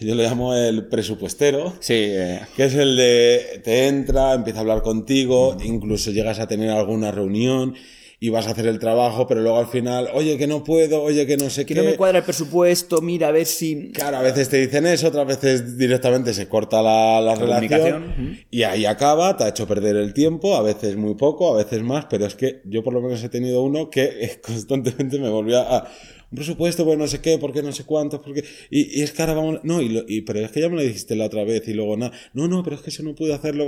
yo 0.00 0.14
le 0.14 0.24
llamo 0.24 0.54
el 0.54 0.86
presupuestero. 0.86 1.74
Sí, 1.80 1.94
eh, 1.96 2.40
Que 2.56 2.64
es 2.64 2.74
el 2.74 2.96
de 2.96 3.60
te 3.62 3.86
entra, 3.88 4.34
empieza 4.34 4.58
a 4.58 4.62
hablar 4.62 4.82
contigo, 4.82 5.56
incluso 5.64 6.10
llegas 6.10 6.40
a 6.40 6.46
tener 6.46 6.70
alguna 6.70 7.10
reunión 7.10 7.74
y 8.20 8.30
vas 8.30 8.46
a 8.46 8.52
hacer 8.52 8.66
el 8.66 8.78
trabajo, 8.78 9.26
pero 9.26 9.42
luego 9.42 9.58
al 9.58 9.66
final, 9.66 10.08
oye, 10.14 10.38
que 10.38 10.46
no 10.46 10.64
puedo, 10.64 11.02
oye, 11.02 11.26
que 11.26 11.36
no 11.36 11.50
sé 11.50 11.66
que 11.66 11.74
qué. 11.74 11.80
no 11.82 11.86
me 11.90 11.96
cuadra 11.96 12.18
el 12.18 12.24
presupuesto, 12.24 13.02
mira, 13.02 13.28
a 13.28 13.32
ver 13.32 13.44
si... 13.44 13.90
Claro, 13.92 14.16
a 14.16 14.22
veces 14.22 14.48
te 14.48 14.56
dicen 14.56 14.86
eso, 14.86 15.08
otras 15.08 15.26
veces 15.26 15.76
directamente 15.76 16.32
se 16.32 16.48
corta 16.48 16.80
la, 16.80 17.20
la 17.20 17.34
comunicación, 17.34 18.02
relación 18.02 18.38
y 18.50 18.62
ahí 18.62 18.86
acaba, 18.86 19.36
te 19.36 19.44
ha 19.44 19.48
hecho 19.48 19.66
perder 19.66 19.96
el 19.96 20.14
tiempo, 20.14 20.56
a 20.56 20.62
veces 20.62 20.96
muy 20.96 21.16
poco, 21.16 21.52
a 21.52 21.58
veces 21.58 21.82
más, 21.82 22.06
pero 22.08 22.24
es 22.24 22.34
que 22.34 22.62
yo 22.64 22.82
por 22.82 22.94
lo 22.94 23.02
menos 23.02 23.22
he 23.22 23.28
tenido 23.28 23.62
uno 23.62 23.90
que 23.90 24.40
constantemente 24.42 25.18
me 25.18 25.28
volvía 25.28 25.60
a 25.60 25.90
un 26.30 26.36
presupuesto, 26.36 26.84
pues 26.84 26.98
no 26.98 27.06
sé 27.06 27.20
qué, 27.20 27.38
porque 27.38 27.62
no 27.62 27.72
sé 27.72 27.84
cuántos, 27.84 28.20
porque 28.20 28.44
y, 28.70 28.98
y 29.00 29.02
es 29.02 29.12
que 29.12 29.22
ahora 29.22 29.34
vamos, 29.34 29.60
no, 29.62 29.80
y, 29.80 29.88
lo- 29.88 30.04
y- 30.08 30.22
pero 30.22 30.40
es 30.40 30.50
que 30.50 30.60
ya 30.60 30.68
me 30.68 30.76
lo 30.76 30.82
dijiste 30.82 31.14
la 31.16 31.26
otra 31.26 31.44
vez 31.44 31.66
y 31.68 31.72
luego 31.74 31.96
nada, 31.96 32.12
no, 32.32 32.48
no, 32.48 32.62
pero 32.62 32.76
es 32.76 32.82
que 32.82 32.90
eso 32.90 33.02
no 33.02 33.14
pude 33.14 33.32
hacerlo 33.34 33.66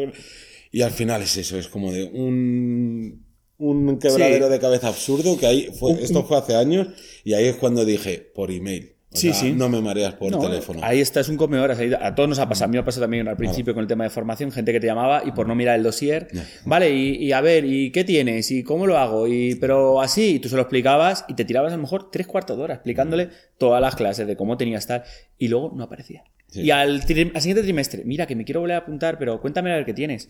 y 0.72 0.82
al 0.82 0.90
final 0.90 1.22
es 1.22 1.36
eso, 1.36 1.58
es 1.58 1.68
como 1.68 1.92
de 1.92 2.04
un 2.04 3.24
un 3.58 3.98
quebradero 3.98 4.46
Sí. 4.48 4.52
de 4.52 4.58
cabeza 4.60 4.88
absurdo 4.88 5.38
que 5.38 5.46
ahí 5.46 5.68
fue, 5.78 5.92
esto 6.02 6.24
fue 6.24 6.36
hace 6.36 6.54
años 6.56 6.88
y 7.24 7.32
ahí 7.32 7.46
es 7.46 7.56
cuando 7.56 7.86
dije 7.86 8.18
por 8.34 8.50
email. 8.50 8.95
O 9.16 9.18
Sí, 9.20 9.32
sea, 9.32 9.40
sí. 9.40 9.52
No 9.52 9.68
me 9.68 9.80
mareas 9.80 10.14
por 10.14 10.30
No, 10.30 10.38
teléfono. 10.40 10.80
Ahí 10.82 11.00
está, 11.00 11.20
es 11.20 11.28
un 11.28 11.36
come 11.36 11.58
horas. 11.58 11.78
ahí- 11.78 11.92
A 11.98 12.14
todos 12.14 12.28
nos 12.28 12.38
ha 12.38 12.48
pasado. 12.48 12.66
A 12.66 12.68
mí 12.68 12.72
me 12.74 12.78
ha 12.80 12.84
pasado 12.84 13.04
también 13.04 13.26
al 13.28 13.36
principio 13.36 13.72
con 13.74 13.82
el 13.82 13.88
tema 13.88 14.04
de 14.04 14.10
formación, 14.10 14.52
gente 14.52 14.72
que 14.72 14.80
te 14.80 14.86
llamaba 14.86 15.22
y 15.24 15.32
por 15.32 15.46
no 15.48 15.54
mirar 15.54 15.76
el 15.76 15.82
dossier, 15.82 16.28
vale, 16.64 16.90
y, 16.94 17.16
y 17.24 17.32
a 17.32 17.40
ver, 17.40 17.64
¿y 17.64 17.90
qué 17.92 18.04
tienes? 18.04 18.50
¿Y 18.50 18.62
cómo 18.62 18.86
lo 18.86 18.98
hago? 18.98 19.26
Y, 19.26 19.54
pero 19.56 20.00
así, 20.00 20.36
y 20.36 20.38
tú 20.38 20.48
se 20.48 20.56
lo 20.56 20.62
explicabas 20.62 21.24
y 21.28 21.34
te 21.34 21.44
tirabas 21.44 21.72
a 21.72 21.76
lo 21.76 21.82
mejor 21.82 22.10
tres 22.10 22.26
cuartos 22.26 22.56
de 22.56 22.62
hora 22.62 22.74
explicándole 22.74 23.30
todas 23.58 23.80
las 23.80 23.96
clases 23.96 24.26
de 24.26 24.36
cómo 24.36 24.56
tenías 24.56 24.86
tal 24.86 25.02
y 25.38 25.48
luego 25.48 25.72
no 25.74 25.84
aparecía. 25.84 26.24
Y 26.52 26.70
al, 26.70 27.00
al 27.00 27.02
siguiente 27.02 27.62
trimestre, 27.62 28.02
mira, 28.04 28.26
que 28.26 28.36
me 28.36 28.44
quiero 28.44 28.60
volver 28.60 28.76
a 28.76 28.78
apuntar, 28.80 29.18
pero 29.18 29.40
cuéntame 29.40 29.72
a 29.72 29.76
ver 29.76 29.84
qué 29.84 29.92
tienes. 29.94 30.28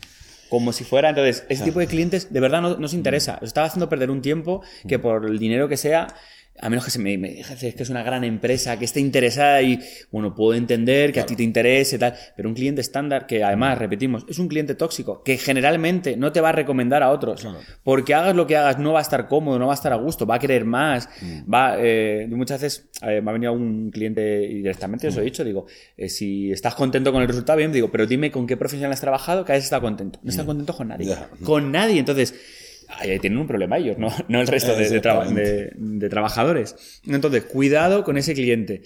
Como 0.49 0.73
si 0.73 0.85
fuera, 0.85 1.09
entonces, 1.11 1.45
ese 1.49 1.65
tipo 1.65 1.81
de 1.81 1.87
clientes 1.89 2.33
de 2.33 2.41
verdad 2.41 2.63
no 2.63 2.77
nos 2.79 2.95
interesa. 2.95 3.39
Os 3.43 3.49
estaba 3.49 3.67
haciendo 3.67 3.89
perder 3.89 4.11
un 4.13 4.23
tiempo 4.23 4.63
que 4.89 4.99
por 4.99 5.27
el 5.27 5.39
dinero 5.41 5.69
que 5.69 5.77
sea, 5.77 6.07
a 6.61 6.69
menos 6.69 6.85
que 6.85 6.91
se 6.91 6.99
me, 6.99 7.17
me 7.19 7.31
digas, 7.31 7.63
es 7.63 7.75
que 7.75 7.83
es 7.83 7.91
una 7.91 8.03
gran 8.03 8.25
empresa, 8.25 8.79
que 8.79 8.85
esté 8.85 9.01
interesada 9.01 9.63
y, 9.63 9.81
bueno, 10.11 10.35
puedo 10.35 10.55
entender 10.55 11.13
que 11.13 11.21
a 11.21 11.27
ti 11.27 11.37
te 11.37 11.43
interese, 11.43 11.99
tal, 11.99 12.15
pero 12.37 12.49
un 12.49 12.55
cliente 12.55 12.81
estándar 12.81 13.27
que 13.27 13.43
además, 13.45 13.79
repetimos, 13.79 14.25
es 14.29 14.39
un 14.39 14.49
cliente 14.49 14.75
tóxico, 14.75 15.23
que 15.23 15.39
generalmente 15.39 16.17
no 16.17 16.33
te 16.33 16.41
va 16.41 16.51
a 16.51 16.53
recomendar 16.53 17.03
a 17.03 17.11
otros, 17.11 17.47
porque 17.83 18.15
hagas 18.15 18.35
lo 18.35 18.47
que 18.47 18.57
hagas, 18.57 18.79
no 18.79 18.93
va 18.93 19.01
a 19.01 19.03
estar 19.03 19.29
cómodo, 19.29 19.59
no 19.59 19.67
va 19.67 19.73
a 19.73 19.77
estar 19.77 19.93
a 19.93 19.97
gusto, 19.97 20.27
va 20.27 20.37
a 20.37 20.39
querer 20.39 20.65
más, 20.65 21.09
va, 21.53 21.77
eh, 21.79 22.27
muchas 22.31 22.61
veces 22.61 22.89
eh, 23.03 23.21
me 23.21 23.31
ha 23.31 23.33
venido 23.33 23.53
un 23.53 23.91
cliente 23.91 24.45
y 24.45 24.57
directamente 24.57 25.09
os 25.09 25.17
he 25.17 25.23
dicho, 25.23 25.45
digo, 25.45 25.67
eh, 25.97 26.09
si 26.09 26.53
estás 26.53 26.75
contento 26.75 27.13
con 27.13 27.23
el 27.23 27.29
resultado, 27.29 27.59
bien, 27.59 27.73
digo, 27.73 27.91
pero 27.91 28.07
dime 28.07 28.31
con 28.31 28.47
qué 28.47 28.57
profesional 28.57 28.93
has 28.93 29.01
trabajado 29.01 29.45
que 29.45 29.53
hayas 29.53 29.65
estado 29.65 29.83
contento. 29.83 30.19
No 30.23 30.31
estás 30.31 30.47
contento 30.47 30.75
con 30.75 30.89
nadie. 30.89 31.15
Con 31.45 31.73
nadie. 31.73 31.99
Entonces, 31.99 32.35
ahí 32.89 33.19
tienen 33.19 33.39
un 33.39 33.47
problema 33.47 33.79
ellos, 33.79 33.99
no, 33.99 34.09
no 34.29 34.41
el 34.41 34.47
resto 34.47 34.75
de, 34.77 34.89
de 34.91 35.01
traba- 35.01 35.27
de- 35.29 35.73
de 35.77 36.09
trabajadores. 36.09 37.01
Entonces, 37.07 37.45
cuidado 37.45 38.05
con 38.05 38.17
ese 38.17 38.35
cliente. 38.35 38.83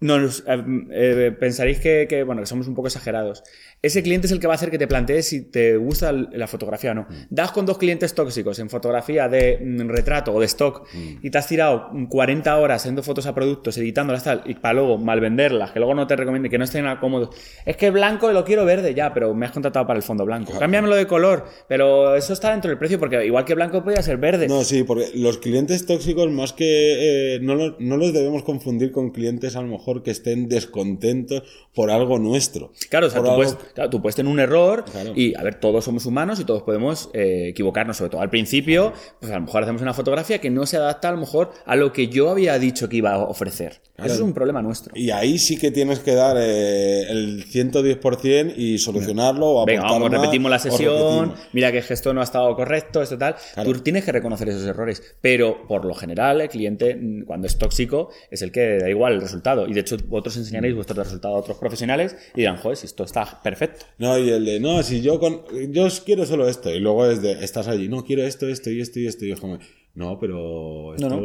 Nos, 0.00 0.44
eh, 0.46 0.62
eh, 0.92 1.32
pensaréis 1.38 1.78
que, 1.78 2.06
que, 2.08 2.22
bueno, 2.22 2.40
que 2.40 2.46
somos 2.46 2.66
un 2.66 2.74
poco 2.74 2.88
exagerados. 2.88 3.42
Ese 3.82 4.02
cliente 4.02 4.26
es 4.26 4.32
el 4.32 4.40
que 4.40 4.46
va 4.46 4.54
a 4.54 4.56
hacer 4.56 4.70
que 4.70 4.78
te 4.78 4.86
plantees 4.86 5.26
si 5.26 5.42
te 5.42 5.76
gusta 5.76 6.10
la 6.12 6.46
fotografía 6.46 6.92
o 6.92 6.94
no. 6.94 7.06
Das 7.30 7.50
con 7.52 7.66
dos 7.66 7.76
clientes 7.78 8.14
tóxicos 8.14 8.58
en 8.58 8.68
fotografía 8.70 9.28
de 9.28 9.58
mm, 9.62 9.88
retrato 9.88 10.32
o 10.34 10.40
de 10.40 10.46
stock 10.46 10.86
y 11.22 11.30
te 11.30 11.38
has 11.38 11.46
tirado 11.46 11.88
mm, 11.92 12.06
40 12.06 12.56
horas 12.58 12.82
haciendo 12.82 13.02
fotos 13.02 13.26
a 13.26 13.34
productos, 13.34 13.76
editándolas 13.78 14.24
tal, 14.24 14.42
y 14.46 14.54
para 14.54 14.74
luego 14.74 14.96
mal 14.98 15.20
venderlas, 15.20 15.70
que 15.72 15.78
luego 15.78 15.94
no 15.94 16.06
te 16.06 16.16
recomiende, 16.16 16.48
que 16.48 16.58
no 16.58 16.64
estén 16.64 16.86
cómodos. 17.00 17.34
Es 17.66 17.76
que 17.76 17.90
blanco 17.90 18.32
lo 18.32 18.44
quiero 18.44 18.64
verde 18.64 18.94
ya, 18.94 19.12
pero 19.12 19.34
me 19.34 19.44
has 19.46 19.52
contratado 19.52 19.86
para 19.86 19.98
el 19.98 20.02
fondo 20.02 20.24
blanco. 20.24 20.58
Cámbiamelo 20.58 20.94
de 20.96 21.06
color, 21.06 21.44
pero 21.68 22.16
eso 22.16 22.32
está 22.32 22.52
dentro 22.52 22.68
del 22.70 22.78
precio 22.78 22.98
porque 22.98 23.24
igual 23.26 23.44
que 23.44 23.54
blanco 23.54 23.82
podría 23.82 24.02
ser 24.02 24.16
verde. 24.16 24.48
No, 24.48 24.64
sí, 24.64 24.82
porque 24.82 25.10
los 25.14 25.38
clientes 25.38 25.84
tóxicos, 25.84 26.30
más 26.30 26.52
que. 26.52 27.34
eh, 27.36 27.38
no, 27.42 27.54
lo- 27.54 27.76
no 27.78 27.96
los 27.96 28.12
debemos 28.12 28.42
confundir 28.44 28.92
con 28.92 29.10
clientes 29.10 29.56
a 29.56 29.62
lo 29.62 29.68
mejor 29.68 29.89
que 30.02 30.10
estén 30.10 30.48
descontentos 30.48 31.42
por 31.74 31.90
algo 31.90 32.18
nuestro. 32.18 32.72
Claro, 32.88 33.06
o 33.06 33.10
sea, 33.10 33.20
tú, 33.20 33.26
algo- 33.26 33.36
puedes, 33.36 33.54
claro, 33.74 33.90
tú 33.90 34.00
puedes 34.02 34.16
tener 34.16 34.30
un 34.32 34.40
error 34.40 34.84
Claro. 34.90 35.12
y, 35.14 35.34
a 35.36 35.42
ver, 35.42 35.56
todos 35.56 35.84
somos 35.84 36.04
humanos 36.06 36.40
y 36.40 36.44
todos 36.44 36.62
podemos 36.62 37.10
eh, 37.12 37.48
equivocarnos, 37.50 37.96
sobre 37.96 38.10
todo 38.10 38.20
al 38.22 38.30
principio, 38.30 38.92
pues 39.20 39.30
a 39.32 39.36
lo 39.36 39.42
mejor 39.42 39.62
hacemos 39.62 39.82
una 39.82 39.94
fotografía 39.94 40.38
que 40.40 40.50
no 40.50 40.66
se 40.66 40.76
adapta 40.78 41.08
a 41.08 41.12
lo 41.12 41.18
mejor 41.18 41.52
a 41.66 41.76
lo 41.76 41.92
que 41.92 42.08
yo 42.08 42.30
había 42.30 42.58
dicho 42.58 42.88
que 42.88 42.96
iba 42.96 43.12
a 43.14 43.18
ofrecer. 43.24 43.80
Eso 43.98 44.14
es 44.14 44.20
un 44.20 44.32
problema 44.32 44.62
nuestro. 44.62 44.92
Y 44.96 45.10
ahí 45.10 45.38
sí 45.38 45.58
que 45.58 45.70
tienes 45.70 45.98
que 46.00 46.14
dar 46.14 46.36
eh, 46.40 47.02
el 47.10 47.44
110% 47.44 48.54
y 48.56 48.78
solucionarlo 48.78 49.46
o 49.46 49.66
Venga, 49.66 49.82
vamos, 49.82 50.10
más, 50.10 50.20
repetimos 50.20 50.50
la 50.50 50.58
sesión, 50.58 50.94
repetimos. 51.28 51.48
mira 51.52 51.70
que 51.70 51.78
el 51.78 51.84
gesto 51.84 52.12
no 52.14 52.20
ha 52.20 52.24
estado 52.24 52.54
correcto, 52.56 53.02
esto 53.02 53.18
tal. 53.18 53.36
Tú 53.62 53.72
tienes 53.80 54.04
que 54.04 54.12
reconocer 54.12 54.48
esos 54.48 54.64
errores, 54.64 55.02
pero 55.20 55.66
por 55.68 55.84
lo 55.84 55.94
general 55.94 56.40
el 56.40 56.48
cliente, 56.48 56.94
mm, 56.96 57.24
cuando 57.24 57.46
es 57.46 57.58
tóxico, 57.58 58.10
es 58.30 58.42
el 58.42 58.50
que 58.52 58.78
da 58.78 58.88
igual 58.88 59.14
el 59.14 59.20
resultado. 59.20 59.66
Y 59.68 59.74
de 59.80 59.82
hecho, 59.82 59.96
vosotros 60.08 60.36
enseñaréis 60.36 60.74
vuestros 60.74 60.98
resultados 60.98 61.36
a 61.36 61.40
otros 61.40 61.58
profesionales 61.58 62.16
y 62.34 62.40
dirán, 62.40 62.56
joder, 62.58 62.76
si 62.76 62.86
esto 62.86 63.04
está 63.04 63.40
perfecto. 63.42 63.86
No, 63.98 64.18
y 64.18 64.28
el 64.30 64.44
de, 64.44 64.60
no, 64.60 64.82
si 64.82 65.00
yo 65.00 65.18
con, 65.18 65.42
yo 65.72 65.88
quiero 66.04 66.26
solo 66.26 66.48
esto, 66.48 66.70
y 66.70 66.80
luego 66.80 67.06
es 67.06 67.22
de, 67.22 67.44
estás 67.44 67.68
allí, 67.68 67.88
no, 67.88 68.04
quiero 68.04 68.22
esto, 68.22 68.46
esto 68.46 68.70
y 68.70 68.80
esto 68.80 68.98
y 68.98 69.06
esto, 69.06 69.24
y 69.24 69.34
como, 69.36 69.58
no, 70.00 70.18
pero 70.18 70.94
esto, 70.94 71.08
No, 71.08 71.20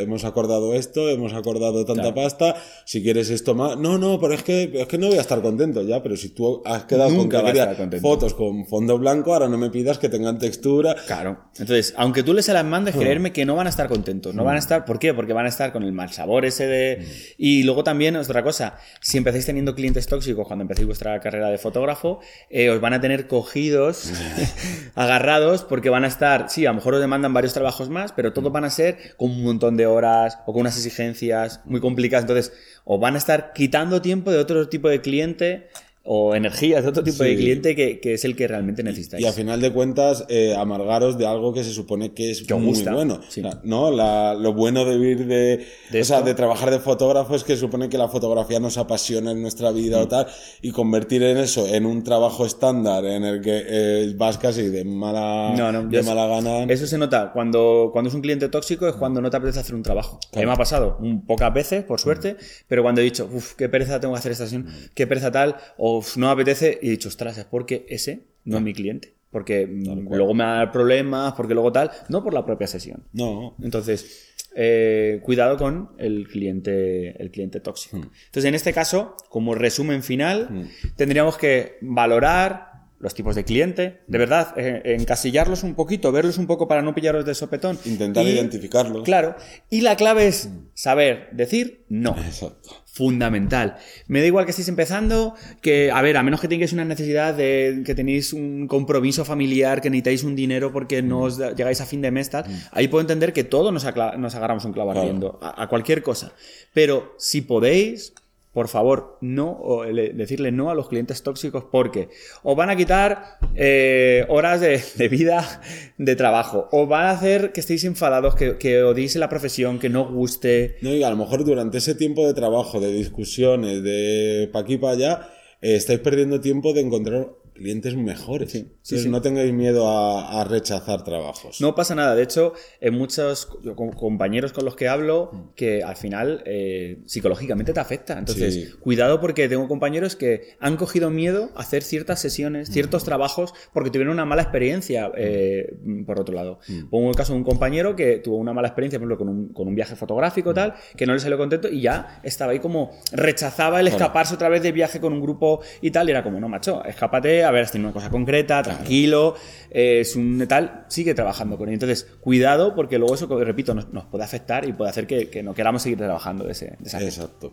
hemos 0.00 0.24
acordado 0.24 0.74
esto, 0.74 1.10
hemos 1.10 1.34
acordado 1.34 1.84
tanta 1.84 2.02
Claro. 2.02 2.14
pasta, 2.14 2.56
si 2.84 3.02
quieres 3.02 3.30
esto 3.30 3.54
más, 3.54 3.76
no, 3.76 3.98
no, 3.98 4.18
pero 4.20 4.32
es 4.34 4.42
que, 4.42 4.70
es 4.72 4.86
que 4.86 4.96
no 4.96 5.08
voy 5.08 5.18
a 5.18 5.20
estar 5.20 5.42
contento 5.42 5.82
ya, 5.82 6.02
pero 6.02 6.16
si 6.16 6.30
tú 6.30 6.62
has 6.64 6.84
quedado 6.84 7.10
Nunca 7.10 7.42
con 7.42 7.52
que 7.52 7.58
querías 7.60 8.00
fotos 8.00 8.34
con 8.34 8.64
fondo 8.66 8.96
blanco, 8.98 9.34
ahora 9.34 9.48
no 9.48 9.58
me 9.58 9.70
pidas 9.70 9.98
que 9.98 10.08
tengan 10.08 10.38
textura. 10.38 10.94
Claro. 11.06 11.38
Entonces, 11.58 11.94
aunque 11.96 12.22
tú 12.22 12.32
les 12.32 12.46
se 12.46 12.52
las 12.52 12.64
mandes, 12.64 12.94
creerme 12.94 13.32
que 13.32 13.44
no 13.44 13.56
van 13.56 13.66
a 13.66 13.70
estar 13.70 13.88
contentos. 13.88 14.34
No 14.34 14.44
van 14.44 14.56
a 14.56 14.58
estar, 14.58 14.84
¿por 14.84 14.98
qué? 14.98 15.12
Porque 15.14 15.32
van 15.32 15.46
a 15.46 15.48
estar 15.48 15.72
con 15.72 15.82
el 15.82 15.92
mal 15.92 16.12
sabor 16.12 16.44
ese 16.44 16.66
de... 16.66 17.06
Y 17.38 17.64
luego 17.64 17.82
también, 17.84 18.16
otra 18.16 18.42
cosa, 18.42 18.78
si 19.00 19.18
empezáis 19.18 19.46
teniendo 19.46 19.74
clientes 19.74 20.06
tóxicos 20.06 20.46
cuando 20.46 20.62
empecéis 20.62 20.86
vuestra 20.86 21.18
carrera 21.20 21.50
de 21.50 21.58
fotógrafo, 21.58 22.20
eh, 22.50 22.70
os 22.70 22.80
van 22.80 22.94
a 22.94 23.00
tener 23.00 23.26
cogidos, 23.26 24.12
agarrados, 24.94 25.64
porque 25.64 25.90
van 25.90 26.04
a 26.04 26.08
estar, 26.08 26.48
sí, 26.48 26.66
a 26.66 26.70
lo 26.70 26.76
mejor 26.76 26.94
os 26.94 27.00
demandan 27.00 27.34
varios 27.34 27.52
trabajos 27.52 27.88
más, 27.88 28.11
pero 28.14 28.32
todos 28.32 28.52
van 28.52 28.64
a 28.64 28.70
ser 28.70 29.16
con 29.16 29.30
un 29.30 29.42
montón 29.44 29.76
de 29.76 29.86
horas 29.86 30.38
o 30.46 30.52
con 30.52 30.62
unas 30.62 30.76
exigencias 30.76 31.60
muy 31.64 31.80
complicadas. 31.80 32.24
Entonces, 32.24 32.52
os 32.84 33.00
van 33.00 33.14
a 33.14 33.18
estar 33.18 33.52
quitando 33.52 34.02
tiempo 34.02 34.30
de 34.30 34.38
otro 34.38 34.68
tipo 34.68 34.88
de 34.88 35.00
cliente 35.00 35.68
o 36.04 36.34
energías 36.34 36.82
de 36.82 36.88
otro 36.90 37.04
tipo 37.04 37.22
de 37.22 37.36
cliente 37.36 37.76
que, 37.76 38.00
que 38.00 38.14
es 38.14 38.24
el 38.24 38.34
que 38.34 38.48
realmente 38.48 38.82
necesitáis. 38.82 39.22
Y 39.22 39.26
a 39.26 39.32
final 39.32 39.60
de 39.60 39.70
cuentas, 39.72 40.24
eh, 40.28 40.54
amargaros 40.58 41.16
de 41.16 41.26
algo 41.26 41.52
que 41.54 41.62
se 41.62 41.70
supone 41.72 42.12
que 42.12 42.32
es 42.32 42.42
Que 42.42 42.54
muy 42.54 42.66
gusta, 42.70 42.92
bueno. 42.92 43.20
sí. 43.28 43.40
¿no? 43.62 43.90
La- 43.92 44.34
lo 44.34 44.52
bueno 44.52 44.84
de 44.84 44.98
vivir 44.98 45.26
de, 45.26 45.64
De 45.90 46.00
o 46.00 46.04
sea, 46.04 46.22
de 46.22 46.34
trabajar 46.34 46.70
de 46.72 46.80
fotógrafo 46.80 47.36
es 47.36 47.44
que 47.44 47.56
supone 47.56 47.88
que 47.88 47.98
la 47.98 48.08
fotografía 48.08 48.58
nos 48.58 48.78
apasiona 48.78 49.30
en 49.30 49.42
nuestra 49.42 49.70
vida 49.70 49.98
Mm. 49.98 50.02
o 50.02 50.08
tal, 50.08 50.26
y 50.60 50.70
convertir 50.72 51.22
en 51.22 51.36
eso, 51.38 51.66
en 51.72 51.86
un 51.86 52.02
trabajo 52.02 52.46
estándar 52.46 53.04
en 53.04 53.22
el 53.24 53.40
que 53.40 53.62
eh, 53.64 54.12
vas 54.16 54.38
casi 54.38 54.62
de 54.70 54.84
mala, 54.84 55.54
No, 55.56 55.70
no, 55.70 55.84
de 55.88 56.02
mala 56.02 56.26
gana. 56.26 56.64
Eso 56.64 56.86
se 56.86 56.98
nota 56.98 57.30
cuando, 57.32 57.90
cuando 57.92 58.08
es 58.08 58.14
un 58.14 58.22
cliente 58.22 58.48
tóxico, 58.48 58.88
es 58.88 58.94
cuando 58.96 59.20
no 59.20 59.30
te 59.30 59.36
apetece 59.36 59.60
hacer 59.60 59.74
un 59.74 59.82
trabajo. 59.82 60.18
A 60.34 60.38
mí 60.40 60.46
me 60.46 60.52
ha 60.52 60.56
pasado 60.56 60.96
un, 61.00 61.24
pocas 61.24 61.52
veces, 61.54 61.84
por 61.84 62.00
suerte, 62.00 62.36
pero 62.66 62.82
cuando 62.82 63.00
he 63.00 63.04
dicho, 63.04 63.28
uff, 63.32 63.52
qué 63.54 63.68
pereza 63.68 64.00
tengo 64.00 64.14
que 64.14 64.18
hacer 64.18 64.32
esta 64.32 64.44
sesión, 64.44 64.66
qué 64.94 65.06
pereza 65.06 65.30
tal, 65.30 65.56
o 65.78 65.91
"Uf, 65.98 66.16
no 66.16 66.26
me 66.26 66.32
apetece, 66.32 66.78
y 66.82 66.88
he 66.88 66.90
dicho, 66.90 67.08
ostras, 67.08 67.38
es 67.38 67.44
porque 67.44 67.86
ese 67.88 68.24
no 68.44 68.58
es 68.58 68.62
mi 68.62 68.72
cliente. 68.72 69.14
Porque 69.30 69.66
mm, 69.66 70.08
luego 70.08 70.34
me 70.34 70.44
va 70.44 70.54
a 70.54 70.56
dar 70.58 70.72
problemas, 70.72 71.32
porque 71.34 71.54
luego 71.54 71.72
tal, 71.72 71.90
no 72.08 72.22
por 72.22 72.34
la 72.34 72.44
propia 72.44 72.66
sesión. 72.66 73.04
No, 73.12 73.56
Entonces, 73.62 74.34
eh, 74.54 75.20
cuidado 75.22 75.56
con 75.56 75.92
el 75.98 76.28
cliente, 76.28 77.20
el 77.22 77.30
cliente 77.30 77.60
tóxico. 77.60 77.96
Entonces, 77.96 78.44
en 78.44 78.54
este 78.54 78.72
caso, 78.74 79.16
como 79.30 79.54
resumen 79.54 80.02
final, 80.02 80.68
tendríamos 80.96 81.38
que 81.38 81.78
valorar 81.80 82.71
los 83.02 83.14
tipos 83.14 83.34
de 83.34 83.44
cliente, 83.44 84.00
de 84.06 84.18
verdad, 84.18 84.54
eh, 84.56 84.80
encasillarlos 84.98 85.62
un 85.64 85.74
poquito, 85.74 86.10
verlos 86.12 86.38
un 86.38 86.46
poco 86.46 86.68
para 86.68 86.80
no 86.80 86.94
pillaros 86.94 87.26
de 87.26 87.34
sopetón. 87.34 87.78
intentar 87.84 88.24
Y- 88.24 88.30
identificarlo. 88.30 89.02
Claro. 89.02 89.34
Y 89.68 89.82
la 89.82 89.96
clave 89.96 90.28
es 90.28 90.48
saber 90.72 91.28
decir 91.32 91.84
no. 91.88 92.16
Exacto. 92.24 92.70
Fundamental. 92.86 93.76
Me 94.06 94.20
da 94.20 94.26
igual 94.26 94.44
que 94.44 94.50
estéis 94.50 94.68
empezando, 94.68 95.34
que, 95.62 95.90
a 95.90 96.00
ver, 96.02 96.16
a 96.18 96.22
menos 96.22 96.40
que 96.40 96.46
tengáis 96.48 96.72
una 96.74 96.84
necesidad 96.84 97.34
de 97.34 97.82
que 97.86 97.94
tenéis 97.94 98.32
un 98.34 98.68
compromiso 98.68 99.24
familiar, 99.24 99.80
que 99.80 99.88
necesitáis 99.90 100.22
un 100.24 100.36
dinero 100.36 100.72
porque 100.72 101.02
no 101.02 101.22
os 101.22 101.38
da- 101.38 101.54
llegáis 101.54 101.80
a 101.80 101.86
fin 101.86 102.02
de 102.02 102.10
mes, 102.10 102.30
tal, 102.30 102.44
ahí 102.70 102.88
puedo 102.88 103.00
entender 103.00 103.32
que 103.32 103.44
todos 103.44 103.72
nos, 103.72 103.84
agarramos 103.86 104.64
un 104.66 104.72
clavo 104.74 104.92
Claro. 104.92 105.06
ardiendo, 105.06 105.38
a, 105.42 105.62
a 105.62 105.68
cualquier 105.68 106.02
cosa. 106.02 106.32
Pero 106.74 107.14
si 107.18 107.40
podéis, 107.40 108.12
por 108.52 108.68
favor, 108.68 109.16
no, 109.22 109.50
o 109.50 109.84
le- 109.84 110.12
decirle 110.12 110.52
no 110.52 110.70
a 110.70 110.74
los 110.74 110.88
clientes 110.88 111.22
tóxicos 111.22 111.64
porque 111.72 112.08
os 112.42 112.54
van 112.54 112.68
a 112.70 112.76
quitar 112.76 113.38
eh, 113.54 114.26
horas 114.28 114.60
de, 114.60 115.08
vida 115.08 115.60
de 115.98 116.16
trabajo, 116.16 116.68
o 116.70 116.86
van 116.86 117.06
a 117.06 117.10
hacer 117.12 117.52
que 117.52 117.60
estéis 117.60 117.84
enfadados, 117.84 118.34
que, 118.34 118.58
que 118.58 118.82
odiéis 118.82 119.16
la 119.16 119.28
profesión, 119.28 119.78
que 119.78 119.88
no 119.88 120.02
os 120.02 120.12
guste. 120.12 120.76
No, 120.82 120.90
y 120.94 121.02
a 121.02 121.10
lo 121.10 121.16
mejor 121.16 121.44
durante 121.44 121.78
ese 121.78 121.94
tiempo 121.94 122.26
de 122.26 122.34
trabajo, 122.34 122.78
de 122.80 122.92
discusiones, 122.92 123.82
de 123.82 124.50
pa' 124.52 124.60
aquí 124.60 124.76
para 124.76 124.92
allá, 124.94 125.28
eh, 125.62 125.76
estáis 125.76 126.00
perdiendo 126.00 126.40
tiempo 126.40 126.72
de 126.72 126.80
encontrar 126.82 127.28
clientes 127.54 127.96
mejores. 127.96 128.52
sí, 128.52 128.58
Entonces, 128.58 129.02
sí. 129.02 129.08
no 129.08 129.22
tengáis 129.22 129.52
miedo 129.52 129.88
a, 129.88 130.40
a 130.40 130.44
rechazar 130.44 131.04
trabajos. 131.04 131.60
No 131.60 131.74
pasa 131.74 131.94
nada. 131.94 132.14
De 132.14 132.22
hecho, 132.22 132.52
en 132.80 132.94
muchos 132.94 133.48
compañeros 133.96 134.52
con 134.52 134.64
los 134.64 134.76
que 134.76 134.88
hablo, 134.88 135.52
que 135.56 135.82
al 135.82 135.96
final 135.96 136.42
eh, 136.46 136.98
psicológicamente 137.06 137.72
te 137.72 137.80
afecta. 137.80 138.18
Entonces, 138.18 138.74
cuidado 138.76 139.20
porque 139.20 139.48
tengo 139.48 139.68
compañeros 139.68 140.16
que 140.16 140.56
han 140.60 140.76
cogido 140.76 141.10
miedo 141.10 141.50
a 141.54 141.60
hacer 141.60 141.82
ciertas 141.82 142.20
sesiones, 142.20 142.68
ciertos 142.70 143.04
trabajos, 143.04 143.54
porque 143.72 143.90
tuvieron 143.90 144.14
una 144.14 144.24
mala 144.24 144.42
experiencia, 144.42 145.10
eh, 145.16 145.74
por 146.06 146.20
otro 146.20 146.34
lado. 146.34 146.58
Pongo 146.90 147.10
el 147.10 147.16
caso 147.16 147.32
de 147.32 147.38
un 147.38 147.44
compañero 147.44 147.96
que 147.96 148.18
tuvo 148.18 148.36
una 148.36 148.52
mala 148.52 148.68
experiencia, 148.68 148.98
por 148.98 149.08
ejemplo, 149.08 149.18
con 149.18 149.28
un, 149.28 149.52
con 149.52 149.68
un 149.68 149.74
viaje 149.74 149.96
fotográfico, 149.96 150.54
tal, 150.54 150.74
que 150.96 151.06
no 151.06 151.14
le 151.14 151.20
salió 151.20 151.38
contento 151.38 151.68
y 151.68 151.82
ya 151.82 152.20
estaba 152.22 152.52
ahí 152.52 152.58
como 152.58 152.90
rechazaba 153.12 153.80
el 153.80 153.88
escaparse 153.88 154.34
otra 154.34 154.48
vez 154.48 154.62
de 154.62 154.72
viaje 154.72 155.00
con 155.00 155.12
un 155.12 155.20
grupo 155.20 155.60
y 155.80 155.90
tal. 155.90 156.08
Y 156.08 156.10
era 156.12 156.22
como, 156.22 156.40
no, 156.40 156.48
macho, 156.48 156.84
escápate, 156.84 157.41
a 157.44 157.50
ver, 157.50 157.68
tenido 157.68 157.88
una 157.88 157.94
cosa 157.94 158.10
concreta, 158.10 158.62
tranquilo, 158.62 159.34
eh, 159.70 160.00
es 160.00 160.16
un 160.16 160.44
tal, 160.48 160.84
sigue 160.88 161.14
trabajando 161.14 161.56
con 161.58 161.68
él. 161.68 161.74
Entonces, 161.74 162.06
cuidado, 162.20 162.74
porque 162.74 162.98
luego 162.98 163.14
eso, 163.14 163.26
repito, 163.38 163.74
nos, 163.74 163.92
nos 163.92 164.04
puede 164.04 164.24
afectar 164.24 164.68
y 164.68 164.72
puede 164.72 164.90
hacer 164.90 165.06
que, 165.06 165.28
que 165.28 165.42
no 165.42 165.54
queramos 165.54 165.82
seguir 165.82 165.98
trabajando 165.98 166.44
de 166.44 166.52
ese, 166.52 166.76
de 166.78 166.88
esa 166.88 167.02
Exacto. 167.02 167.52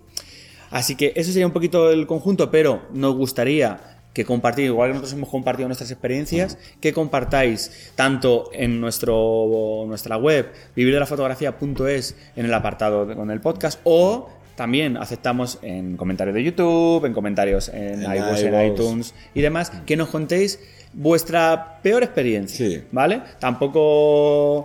Así 0.72 0.96
que 0.96 1.14
eso 1.16 1.32
sería 1.32 1.48
un 1.48 1.54
poquito 1.54 1.92
el 1.92 2.06
conjunto, 2.06 2.52
pero 2.52 2.84
nos 2.94 3.16
gustaría 3.16 4.00
que 4.14 4.26
compartir, 4.26 4.66
igual 4.66 4.90
que 4.90 4.94
nosotros 4.94 5.14
hemos 5.14 5.30
compartido 5.30 5.68
nuestras 5.68 5.92
experiencias, 5.92 6.58
que 6.82 6.94
compartáis 6.94 7.92
tanto 7.96 8.50
en 8.54 8.82
nuestro, 8.82 9.86
nuestra 9.88 10.18
web, 10.18 10.52
vivirdelafotografía.es, 10.76 12.16
en 12.36 12.46
el 12.46 12.54
apartado 12.54 13.16
con 13.16 13.32
el 13.32 13.40
podcast, 13.40 13.80
o 13.84 14.30
también 14.60 14.98
aceptamos 14.98 15.58
en 15.62 15.96
comentarios 15.96 16.36
de 16.36 16.44
YouTube, 16.44 17.06
en 17.06 17.14
comentarios 17.14 17.70
en, 17.70 18.04
En 18.04 18.74
iTunes 18.74 19.16
y 19.34 19.40
demás, 19.40 19.72
que 19.86 19.96
nos 19.96 20.10
contéis 20.10 20.60
vuestra 20.92 21.80
peor 21.84 22.04
experiencia, 22.04 22.66
Sí. 22.68 22.82
¿vale? 22.92 23.22
Tampoco, 23.40 23.80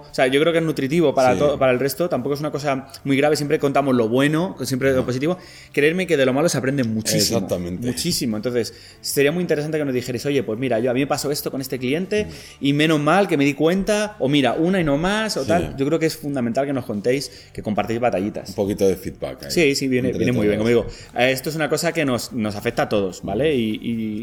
o 0.00 0.04
sea, 0.10 0.26
yo 0.26 0.40
creo 0.40 0.52
que 0.52 0.58
es 0.58 0.64
nutritivo 0.64 1.14
para 1.14 1.32
Sí. 1.34 1.38
todo, 1.38 1.58
para 1.58 1.72
el 1.72 1.78
resto, 1.78 2.08
tampoco 2.08 2.34
es 2.34 2.40
una 2.40 2.50
cosa 2.50 2.88
muy 3.04 3.16
grave, 3.16 3.36
siempre 3.36 3.58
contamos 3.58 3.94
lo 3.94 4.08
bueno, 4.08 4.56
siempre 4.62 4.92
lo 4.92 5.04
positivo. 5.04 5.36
Creerme 5.72 6.06
que 6.06 6.16
de 6.16 6.26
lo 6.26 6.32
malo 6.32 6.48
se 6.48 6.58
aprende 6.58 6.82
muchísimo. 6.84 7.38
Exactamente. 7.38 7.86
Muchísimo. 7.86 8.36
Entonces, 8.36 8.74
sería 9.00 9.32
muy 9.32 9.42
interesante 9.42 9.78
que 9.78 9.84
nos 9.84 9.94
dijerais, 9.94 10.24
oye, 10.26 10.42
pues 10.42 10.58
mira, 10.58 10.78
yo 10.80 10.90
a 10.90 10.94
mí 10.94 11.00
me 11.00 11.06
pasó 11.06 11.30
esto 11.30 11.50
con 11.50 11.60
este 11.60 11.78
cliente 11.78 12.26
y 12.60 12.72
menos 12.72 13.00
mal 13.00 13.28
que 13.28 13.36
me 13.36 13.44
di 13.44 13.54
cuenta, 13.54 14.16
o 14.18 14.28
mira, 14.28 14.54
una 14.54 14.80
y 14.80 14.84
no 14.84 14.96
más, 14.98 15.36
o 15.36 15.42
Sí. 15.42 15.48
tal. 15.48 15.76
Yo 15.76 15.86
creo 15.86 15.98
que 15.98 16.06
es 16.06 16.16
fundamental 16.16 16.66
que 16.66 16.72
nos 16.72 16.84
contéis, 16.84 17.30
que 17.52 17.62
compartáis 17.62 18.00
batallitas. 18.00 18.48
Un 18.50 18.54
poquito 18.56 18.88
de 18.88 18.96
feedback. 18.96 19.44
ahí, 19.44 19.50
Sí, 19.50 19.74
sí, 19.74 19.88
viene, 19.88 20.12
viene 20.12 20.32
muy 20.32 20.46
bien. 20.48 20.64
Digo, 20.64 20.86
eh, 21.16 21.30
esto 21.30 21.50
es 21.50 21.56
una 21.56 21.68
cosa 21.68 21.92
que 21.92 22.04
nos, 22.04 22.32
nos 22.32 22.56
afecta 22.56 22.84
a 22.84 22.88
todos, 22.88 23.22
¿vale? 23.22 23.54
Y, 23.54 23.74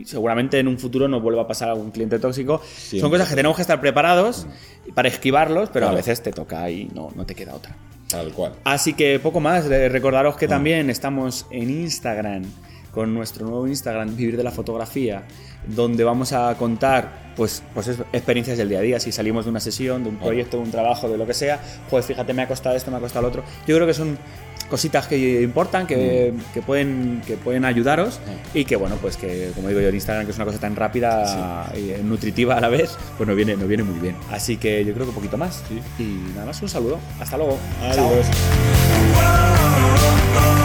y 0.02 0.06
seguramente 0.06 0.58
en 0.60 0.68
un 0.68 0.78
futuro 0.80 1.08
nos 1.08 1.22
vuelva 1.22 1.44
a 1.44 1.48
pasar 1.48 1.70
a 1.70 1.74
cliente 1.92 2.20
tóxico. 2.20 2.62
Son 3.00 3.10
cosas 3.12 3.30
que 3.30 3.36
tenemos 3.36 3.56
que 3.56 3.62
estar 3.62 3.80
preparados 3.80 4.48
para 4.94 5.08
esquivarlos, 5.08 5.70
pero 5.72 5.88
a 5.90 5.94
veces 5.94 6.22
te 6.24 6.32
toca 6.32 6.70
y 6.70 6.86
no, 6.94 7.10
no 7.16 7.26
te 7.26 7.36
queda 7.36 7.54
otra. 7.56 7.76
Tal 8.10 8.32
cual. 8.34 8.54
Así 8.66 8.94
que 8.94 9.20
poco 9.20 9.40
más, 9.40 9.66
eh, 9.72 9.88
recordaros 9.88 10.36
Ah. 10.36 10.40
que 10.40 10.48
también 10.48 10.90
estamos 10.90 11.46
en 11.52 11.70
Instagram 11.70 12.44
con 12.92 13.14
nuestro 13.14 13.46
nuevo 13.46 13.66
Instagram, 13.68 14.18
Vivir 14.18 14.36
de 14.36 14.44
la 14.44 14.52
Fotografía, 14.52 15.24
donde 15.66 16.04
vamos 16.04 16.34
a 16.34 16.54
contar 16.58 17.32
pues, 17.38 17.64
pues 17.74 17.88
experiencias 18.12 18.58
del 18.58 18.68
día 18.68 18.80
a 18.80 18.82
día, 18.82 19.00
si 19.00 19.14
salimos 19.14 19.46
de 19.46 19.52
una 19.52 19.62
sesión, 19.62 20.04
de 20.04 20.10
un 20.10 20.18
proyecto, 20.18 20.58
de 20.58 20.64
un 20.64 20.72
trabajo, 20.72 21.08
de 21.08 21.18
lo 21.18 21.26
que 21.26 21.34
sea, 21.34 21.62
pues 21.90 22.06
fíjate, 22.06 22.34
me 22.34 22.42
ha 22.42 22.48
costado 22.50 22.76
esto, 22.76 22.92
me 22.92 22.98
ha 22.98 23.00
costado 23.00 23.22
lo 23.22 23.28
otro. 23.30 23.44
Yo 23.66 23.76
creo 23.78 23.88
que 23.88 23.94
son 23.94 24.18
cositas 24.72 25.06
que 25.06 25.42
importan, 25.44 25.86
que, 25.86 26.34
Mm. 26.34 26.54
que 26.54 26.62
pueden, 26.64 27.22
que 27.28 27.36
pueden 27.38 27.66
ayudaros 27.66 28.20
y 28.56 28.66
que 28.66 28.76
bueno, 28.78 28.96
pues 29.02 29.18
que 29.18 29.52
como 29.54 29.68
digo 29.68 29.82
yo 29.82 29.90
en 29.90 29.96
Instagram, 29.96 30.26
que 30.26 30.32
es 30.32 30.38
una 30.38 30.46
cosa 30.46 30.58
tan 30.60 30.76
rápida 30.76 31.72
y 31.76 31.92
eh, 31.92 32.00
nutritiva 32.04 32.56
a 32.58 32.62
la 32.62 32.70
vez, 32.70 32.98
pues 33.18 33.28
nos 33.28 33.36
viene, 33.36 33.56
nos 33.58 33.68
viene 33.68 33.84
muy 33.84 34.00
bien. 34.00 34.16
Así 34.32 34.58
que 34.58 34.84
yo 34.84 34.94
creo 34.94 35.06
que 35.06 35.10
un 35.10 35.16
poquito 35.16 35.38
más. 35.38 35.62
Y 36.00 36.04
nada 36.34 36.46
más, 36.48 36.62
un 36.62 36.70
saludo. 36.70 36.98
Hasta 37.20 37.38
luego. 37.38 37.60
Chao. 37.94 38.10
Adiós. 38.10 38.26
oh. 40.38 40.61